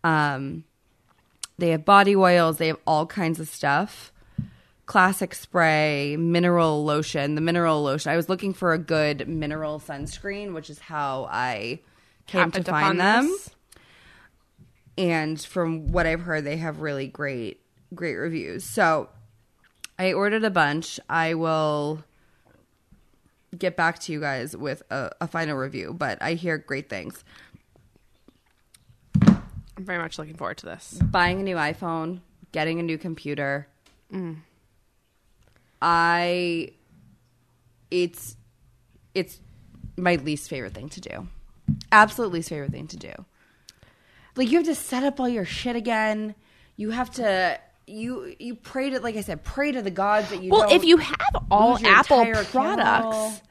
[0.04, 0.64] Um,
[1.58, 2.58] they have body oils.
[2.58, 4.12] They have all kinds of stuff.
[4.88, 7.36] Classic spray, mineral lotion.
[7.36, 8.12] The mineral lotion.
[8.12, 11.80] I was looking for a good mineral sunscreen, which is how I
[12.28, 13.51] came happened to find them this?
[14.98, 17.62] And from what I've heard, they have really great,
[17.94, 18.64] great reviews.
[18.64, 19.10] So
[19.98, 21.00] I ordered a bunch.
[21.10, 22.04] I will
[23.58, 27.24] get back to you guys with a, a final review, but I hear great things.
[29.24, 31.00] I'm very much looking forward to this.
[31.04, 33.68] Buying a new iPhone, getting a new computer.
[34.14, 34.38] Mm.
[35.82, 36.72] I,
[37.90, 38.36] it's,
[39.16, 39.40] it's
[39.98, 41.28] my least favorite thing to do.
[41.92, 43.14] Absolute least favorite thing to do.
[44.36, 46.36] Like you have to set up all your shit again.
[46.76, 50.42] You have to you you pray to like I said, pray to the gods that
[50.42, 53.42] you Well, if you have all Apple products,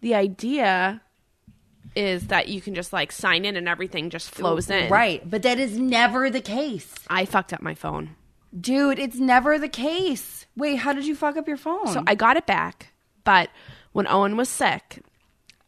[0.00, 1.00] the idea
[1.94, 4.90] is that you can just like sign in and everything just flows in.
[4.90, 6.92] Right, but that is never the case.
[7.08, 8.16] I fucked up my phone.
[8.58, 10.46] Dude, it's never the case.
[10.56, 11.88] Wait, how did you fuck up your phone?
[11.88, 12.92] So I got it back,
[13.24, 13.50] but
[13.92, 15.02] when Owen was sick,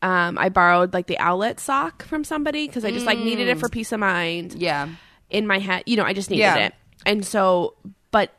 [0.03, 3.59] um, I borrowed like the Owlet sock from somebody because I just like needed it
[3.59, 4.55] for peace of mind.
[4.55, 4.89] yeah.
[5.31, 5.83] in my head.
[5.87, 6.57] You know, I just needed Yeah.
[6.67, 6.75] it.
[7.05, 7.75] And so,
[8.11, 8.33] but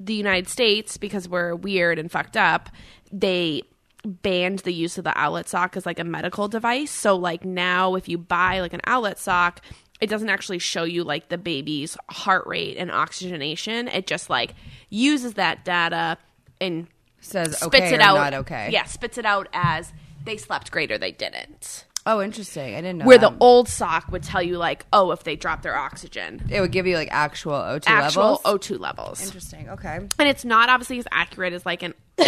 [0.00, 2.70] the United States, because we're weird and fucked up,
[3.12, 3.62] they
[4.04, 6.90] banned the use of the Owlet sock as like a medical device.
[6.90, 9.60] So, like now, if you buy like an Owlet sock,
[10.00, 13.88] it doesn't actually show you like the baby's heart rate and oxygenation.
[13.88, 14.54] It just like
[14.90, 16.18] uses that data
[16.60, 16.88] and
[17.20, 18.14] Says spits okay it or out.
[18.16, 18.68] not okay.
[18.70, 19.92] Yeah, spits it out as
[20.24, 21.84] they slept great or they didn't.
[22.06, 22.74] Oh, interesting.
[22.74, 23.06] I didn't know.
[23.06, 23.30] Where that.
[23.30, 26.70] the old sock would tell you like, oh, if they drop their oxygen, it would
[26.70, 28.60] give you like actual O2 actual levels.
[28.68, 29.24] O2 levels.
[29.24, 29.70] Interesting.
[29.70, 29.96] Okay.
[29.96, 31.94] and it's not obviously as accurate as like an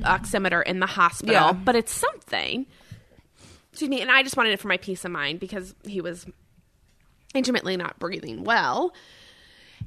[0.00, 1.52] oximeter in the hospital, Yeah.
[1.52, 2.66] but it's something.
[3.72, 6.26] Excuse me, and I just wanted it for my peace of mind because he was
[7.32, 8.92] intimately not breathing well.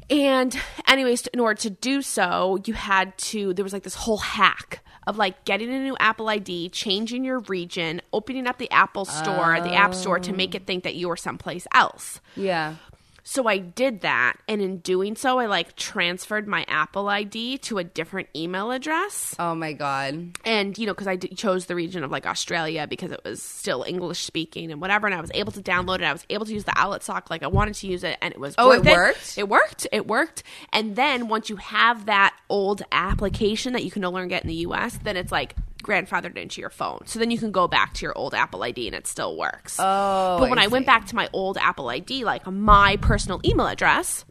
[0.10, 0.58] And
[0.88, 4.83] anyways, in order to do so, you had to there was like this whole hack
[5.08, 9.60] of like getting a new Apple ID, changing your region, opening up the Apple store,
[9.62, 10.58] the App Store to make oh.
[10.58, 12.22] it think that you are someplace else.
[12.36, 12.76] Yeah.
[13.26, 17.78] So I did that, and in doing so, I like transferred my Apple ID to
[17.78, 19.34] a different email address.
[19.40, 20.38] Oh my god.
[20.44, 23.42] And you know, because I d- chose the region of like Australia because it was
[23.42, 26.04] still English speaking and whatever, and I was able to download it.
[26.04, 28.34] I was able to use the Owlet sock like I wanted to use it, and
[28.34, 29.38] it was Oh, it worth worked?
[29.38, 29.88] It worked.
[29.94, 30.44] It worked.
[30.74, 34.50] And then once you have that old application that you can no longer get in
[34.50, 37.06] the U.S., then it's like grandfathered into your phone.
[37.06, 39.78] So then you can go back to your old Apple ID and it still works.
[39.80, 43.42] Oh, but when I I, went back to my old Apple ID, like my personal
[43.46, 44.26] email address,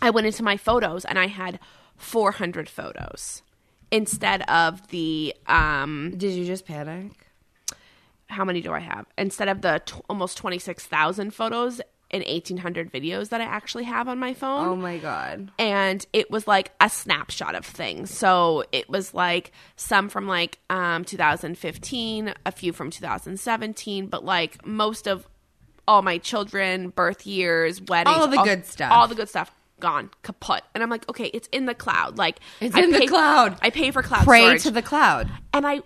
[0.00, 1.58] I went into my photos and I had
[1.96, 3.42] 400 photos
[3.90, 7.12] instead of the um Did you just panic?
[8.28, 9.06] how many do I have?
[9.16, 11.80] Instead of the t- almost 26,000 photos
[12.16, 15.50] and 1800 videos that I actually have on my phone Oh my god.
[15.58, 18.10] and it was like a snapshot of things.
[18.10, 24.66] So it was like some from like um 2015, a few from 2017, but like
[24.66, 25.26] most of
[25.88, 28.90] all my children, birth years, weddings, All the good stuff.
[28.90, 30.62] all the good stuff gone kaput.
[30.74, 32.18] And I'm like, okay, it's in the cloud.
[32.18, 33.56] Like It's I in the cloud.
[33.62, 35.30] I pay for cloud Pray storage, to the cloud.
[35.52, 35.82] and I.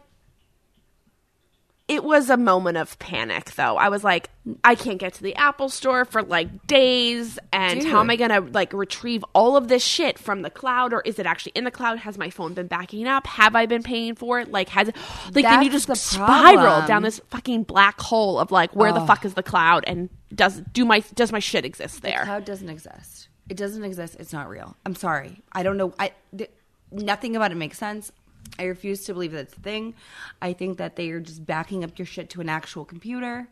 [1.90, 3.76] It was a moment of panic, though.
[3.76, 4.30] I was like,
[4.62, 8.42] I can't get to the Apple store for like days, and how am I gonna
[8.42, 11.72] like retrieve all of this shit from the cloud, or is it actually in the
[11.72, 11.98] cloud?
[11.98, 13.26] Has my phone been backing up?
[13.26, 14.52] Have I been paying for it?
[14.52, 14.96] Like, has it?
[15.34, 16.86] Like, then you just the spiral problem.
[16.86, 20.60] down this fucking black hole of like, where the fuck is the cloud, and does
[20.72, 22.22] do my does my shit exist there?
[22.22, 23.26] Cloud doesn't exist.
[23.48, 24.14] It doesn't exist.
[24.20, 24.76] It's not real.
[24.86, 25.42] I'm sorry.
[25.50, 25.92] I don't know.
[25.98, 26.50] I th-
[26.92, 28.12] nothing about it makes sense.
[28.58, 29.94] I refuse to believe that's a thing.
[30.42, 33.48] I think that they are just backing up your shit to an actual computer.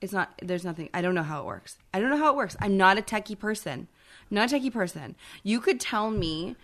[0.00, 0.30] It's not.
[0.40, 0.88] There's nothing.
[0.94, 1.76] I don't know how it works.
[1.92, 2.56] I don't know how it works.
[2.60, 3.88] I'm not a techie person.
[4.30, 5.16] I'm not a techie person.
[5.42, 6.54] You could tell me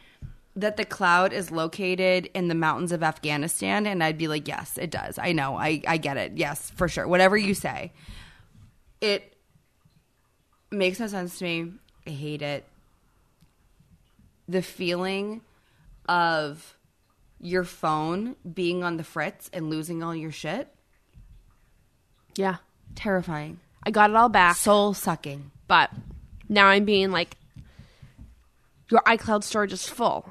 [0.55, 4.79] that the cloud is located in the mountains of Afghanistan, and I'd be like, yes,
[4.79, 5.19] it does.
[5.19, 5.57] I know.
[5.57, 6.33] I I get it.
[6.37, 7.09] Yes, for sure.
[7.09, 7.93] Whatever you say,
[9.01, 9.35] it
[10.71, 11.73] makes no sense to me.
[12.07, 12.65] I hate it.
[14.49, 15.41] The feeling
[16.09, 16.77] of
[17.41, 20.69] your phone being on the fritz and losing all your shit,
[22.37, 22.57] yeah,
[22.95, 23.61] terrifying.
[23.83, 24.57] I got it all back.
[24.57, 25.51] Soul sucking.
[25.69, 25.91] but
[26.49, 27.37] now I'm being like,
[28.91, 30.29] your iCloud storage is full.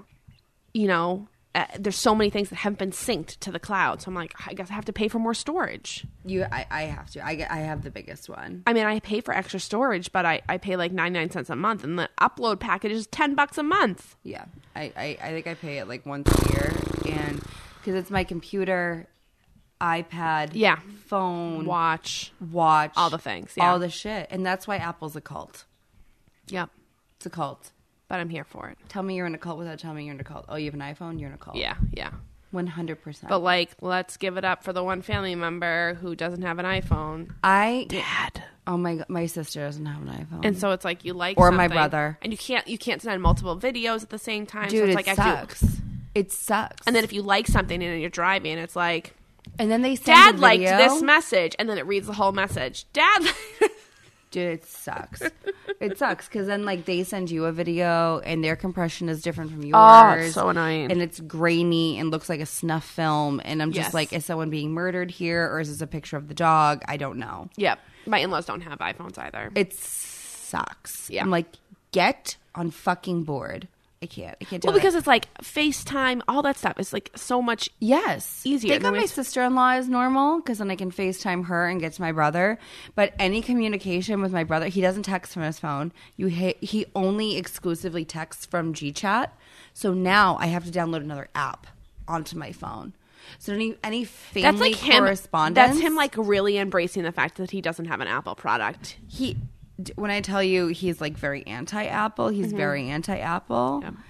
[0.74, 4.02] You know, uh, there's so many things that haven't been synced to the cloud.
[4.02, 6.06] So I'm like, I guess I have to pay for more storage.
[6.26, 7.26] You, I, I have to.
[7.26, 8.64] I, get- I have the biggest one.
[8.66, 11.56] I mean, I pay for extra storage, but I, I pay like 99 cents a
[11.56, 14.16] month, and the upload package is 10 bucks a month.
[14.24, 14.46] Yeah,
[14.76, 16.74] I, I, I think I pay it like once a year,
[17.18, 17.42] and
[17.80, 19.06] because it's my computer,
[19.82, 20.80] iPad, Yeah.
[21.08, 22.32] phone, Watch.
[22.52, 23.70] watch, All the things, yeah.
[23.70, 25.66] all the shit, and that's why Apple's a cult.
[26.48, 26.70] Yep.
[27.18, 27.72] It's a cult.
[28.08, 28.78] But I'm here for it.
[28.90, 30.46] Tell me you're in a cult without telling me you're in a cult.
[30.48, 31.20] Oh, you have an iPhone?
[31.20, 31.56] You're in a cult.
[31.58, 32.12] Yeah, yeah.
[32.54, 33.30] One hundred percent.
[33.30, 36.66] But like, let's give it up for the one family member who doesn't have an
[36.66, 37.32] iPhone.
[37.44, 38.44] I, Dad.
[38.68, 40.46] oh my, god, my sister doesn't have an iPhone.
[40.46, 42.18] And so it's like you like Or my brother.
[42.22, 44.70] and you can't you can't send multiple videos at the same time.
[44.70, 45.78] so Dude, it's it like I have sucks.
[46.16, 46.86] It sucks.
[46.86, 49.16] And then if you like something and you're driving, it's like,
[49.58, 52.32] and then they send Dad a liked this message, and then it reads the whole
[52.32, 52.86] message.
[52.94, 53.26] Dad,
[54.34, 55.22] Dude, it sucks.
[55.80, 59.52] it sucks because then like they send you a video and their compression is different
[59.52, 59.74] from yours.
[59.76, 60.92] Oh, it's so annoying.
[60.92, 63.40] And it's grainy and looks like a snuff film.
[63.46, 63.94] And I'm just Yes.
[63.94, 66.82] like, is someone being murdered here or is this a picture of the dog?
[66.88, 67.50] I don't know.
[67.56, 67.80] yep.
[68.06, 69.50] My in-laws don't have iPhones either.
[69.56, 71.10] It sucks.
[71.10, 71.22] Yeah.
[71.24, 71.46] I'm like,
[71.92, 73.68] get on fucking board.
[74.04, 74.36] I can't.
[74.42, 74.80] I can't do well, it.
[74.80, 77.70] because it's like FaceTime, all that stuff is like so much.
[77.80, 78.42] Yes.
[78.44, 81.68] easier than God my sister in law is normal because then I can FaceTime her
[81.68, 82.60] and get to my brother.
[82.96, 85.94] But any communication with my brother, he doesn't text from his phone.
[86.18, 89.30] You ha- he only exclusively texts from GChat.
[89.74, 91.66] So now I have to download another app
[92.06, 92.94] onto my phone.
[93.40, 95.04] So any any family That's like him.
[95.04, 95.56] correspondence.
[95.76, 98.98] That's him like really embracing the fact that he doesn't have an Apple product.
[99.08, 99.38] he.
[99.96, 103.82] When I tell you he's like very anti-Apple, he's very anti-Apple.
[103.84, 103.96] Mm-hmm.
[103.96, 104.02] Yeah.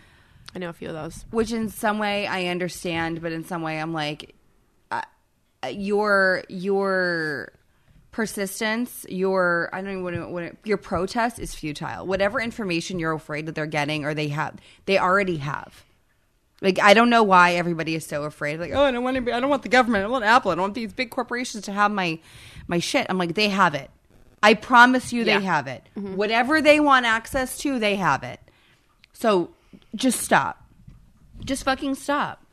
[0.55, 1.25] I know a few of those.
[1.31, 4.35] which in some way I understand, but in some way I'm like,
[4.91, 5.01] uh,
[5.71, 7.53] your your
[8.11, 12.05] persistence, your I don't even want to, what your protest is futile.
[12.05, 15.83] Whatever information you're afraid that they're getting or they have, they already have.
[16.61, 18.59] Like I don't know why everybody is so afraid.
[18.59, 19.31] Like, oh, I don't want to be.
[19.31, 20.01] I don't want the government.
[20.01, 20.51] I don't want Apple.
[20.51, 22.19] I don't want these big corporations to have my
[22.67, 23.07] my shit.
[23.09, 23.89] I'm like, they have it.
[24.43, 25.39] I promise you, Yeah.
[25.39, 25.83] they have it.
[25.97, 26.15] Mm-hmm.
[26.15, 28.39] Whatever they want access to, they have it.
[29.13, 29.51] So
[29.95, 30.63] just stop.
[31.43, 32.45] Just fucking stop.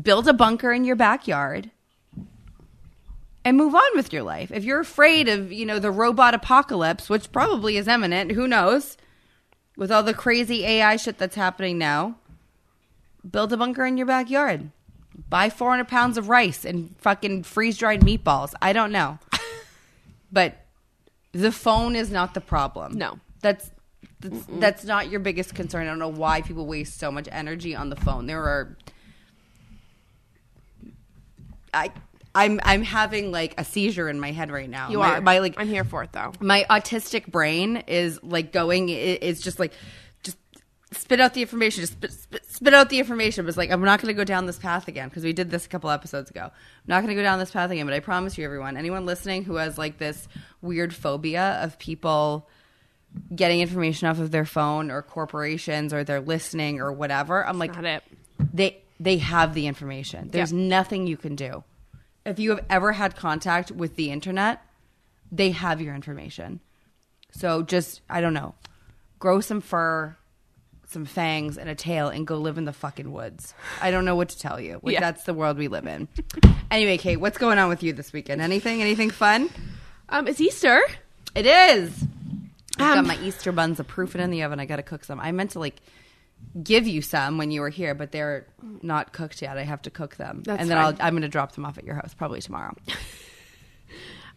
[0.00, 1.70] Build a bunker in your backyard
[3.44, 4.50] and move on with your life.
[4.52, 8.96] If you're afraid of, you know, the robot apocalypse, which probably is imminent, who knows?
[9.76, 12.16] With all the crazy AI shit that's happening now,
[13.28, 14.70] build a bunker in your backyard.
[15.28, 18.52] Buy 400 pounds of rice and fucking freeze dried meatballs.
[18.62, 19.18] I don't know.
[20.32, 20.61] but
[21.32, 22.96] the phone is not the problem.
[22.96, 23.18] No.
[23.40, 23.70] That's
[24.20, 25.86] that's, that's not your biggest concern.
[25.86, 28.26] I don't know why people waste so much energy on the phone.
[28.26, 28.76] There are
[31.74, 31.90] I
[32.34, 34.90] I'm I'm having like a seizure in my head right now.
[34.90, 35.20] You my, are.
[35.20, 36.32] my like I'm here for it though.
[36.40, 39.72] my autistic brain is like going it's just like
[40.92, 43.80] spit out the information just spit, spit, spit out the information but it's like i'm
[43.82, 46.30] not going to go down this path again because we did this a couple episodes
[46.30, 46.52] ago i'm
[46.86, 49.44] not going to go down this path again but i promise you everyone anyone listening
[49.44, 50.28] who has like this
[50.60, 52.48] weird phobia of people
[53.34, 57.74] getting information off of their phone or corporations or they're listening or whatever i'm like
[58.52, 60.28] they they have the information.
[60.30, 60.68] There's Yeah.
[60.68, 61.64] nothing you can do.
[62.24, 64.62] If you have ever had contact with the internet,
[65.32, 66.60] they have your information.
[67.32, 68.54] So just I don't know,
[69.18, 70.16] grow some fur,
[70.92, 73.54] some fangs and a tail and go live in the fucking woods.
[73.80, 74.80] I don't know what to tell you.
[74.82, 75.00] Like Yeah.
[75.00, 76.08] that's the world we live in.
[76.70, 78.40] anyway, Kate, what's going on with you this weekend?
[78.40, 78.80] Anything?
[78.82, 79.50] Anything fun?
[80.08, 80.80] Um, it's Easter.
[81.34, 82.04] It is.
[82.78, 84.60] I've Um, got my Easter buns a proof in the oven.
[84.60, 85.18] I got to cook some.
[85.20, 85.76] I meant to like
[86.62, 88.46] give you some when you were here, but they're
[88.82, 89.56] not cooked yet.
[89.56, 90.78] I have to cook them, That's and then.
[90.78, 92.74] I'll, I'm going to drop them off at your house probably tomorrow.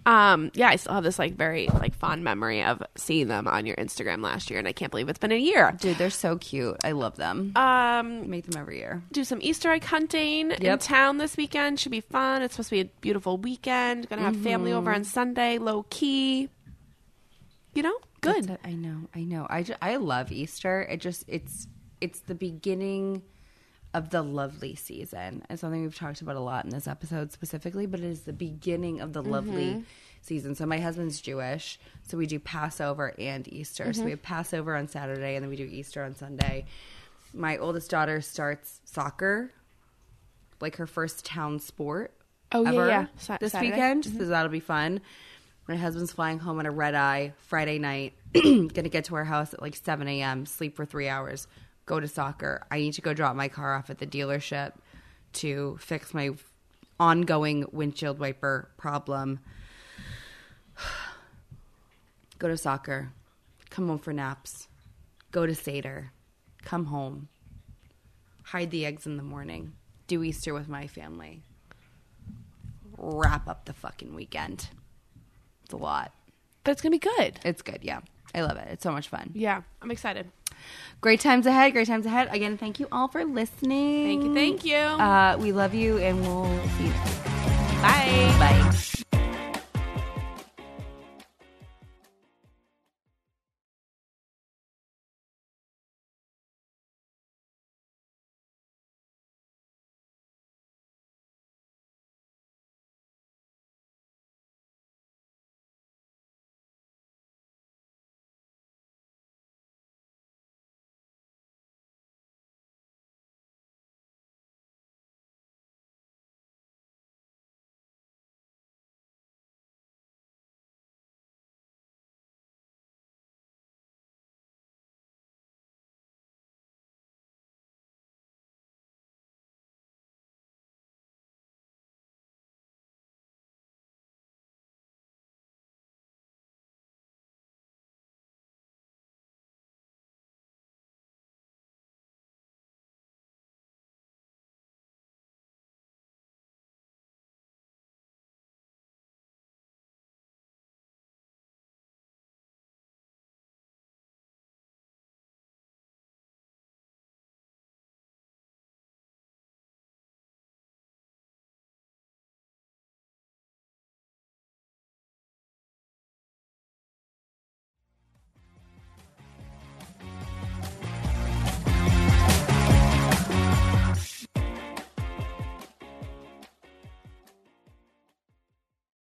[0.05, 3.65] Um, yeah, I still have this like very like fond memory of seeing them on
[3.65, 5.75] your Instagram last year, and I can't believe it's been a year.
[5.81, 6.77] Dude, they're so cute.
[6.83, 7.51] I love them.
[7.55, 9.01] Um, make them every year.
[9.11, 10.79] do some Easter egg hunting in Yep.
[10.81, 11.79] town this weekend.
[11.79, 12.43] Should be fun.
[12.43, 14.07] It's supposed to be a beautiful weekend.
[14.07, 14.95] Gonna have family over Mm-hmm.
[14.99, 16.49] on Sunday, low key.
[17.73, 18.45] You know, good.
[18.47, 18.67] That's it.
[18.69, 19.09] I know.
[19.15, 19.47] I know.
[19.49, 20.81] I, ju- I love Easter.
[20.83, 21.67] It just it's
[21.99, 23.23] it's the beginning
[23.95, 25.41] of the lovely season.
[25.49, 28.33] It's something we've talked about a lot in this episode specifically, but it is the
[28.33, 29.81] beginning of the lovely mm-hmm.
[30.21, 30.53] season.
[30.53, 33.93] So my husband's Jewish, so we do Passover and Easter.
[33.93, 34.09] So we mm-hmm.
[34.11, 36.65] have Passover on Saturday and then we do Easter on Sunday.
[37.33, 39.53] My oldest daughter starts soccer,
[40.59, 42.11] like her first town sport.
[42.51, 43.05] Oh, yeah, ever yeah.
[43.17, 43.71] Sa- this Saturday.
[43.71, 44.03] weekend.
[44.03, 44.17] Mm-hmm.
[44.17, 44.99] So that'll be fun.
[45.69, 48.13] My husband's flying home on a red eye Friday night.
[48.33, 51.47] Gonna get to our house at like 7 a.m., sleep for three hours,
[51.85, 52.65] go to soccer.
[52.71, 54.73] I need to go drop my car off at the dealership
[55.33, 56.31] to fix my
[56.99, 59.39] ongoing windshield wiper problem.
[62.39, 63.11] go to soccer,
[63.69, 64.67] come home for naps,
[65.31, 66.11] go to Seder,
[66.63, 67.27] come home,
[68.43, 69.73] hide the eggs in the morning,
[70.07, 71.41] do Easter with my family,
[72.97, 74.69] wrap up the fucking weekend.
[75.63, 76.11] It's a lot.
[76.63, 77.39] But it's gonna be good.
[77.43, 78.01] It's good, yeah.
[78.35, 78.67] I love it.
[78.69, 79.31] It's so much fun.
[79.33, 80.29] Yeah, I'm excited.
[80.99, 81.71] Great times ahead.
[81.73, 82.27] Great times ahead.
[82.31, 84.05] Again, thank you all for listening.
[84.05, 84.33] Thank you.
[84.33, 84.75] Thank you.
[84.75, 86.45] Uh, we love you, and we'll
[86.77, 86.93] see you.
[87.81, 88.35] Bye.
[88.39, 88.75] Bye.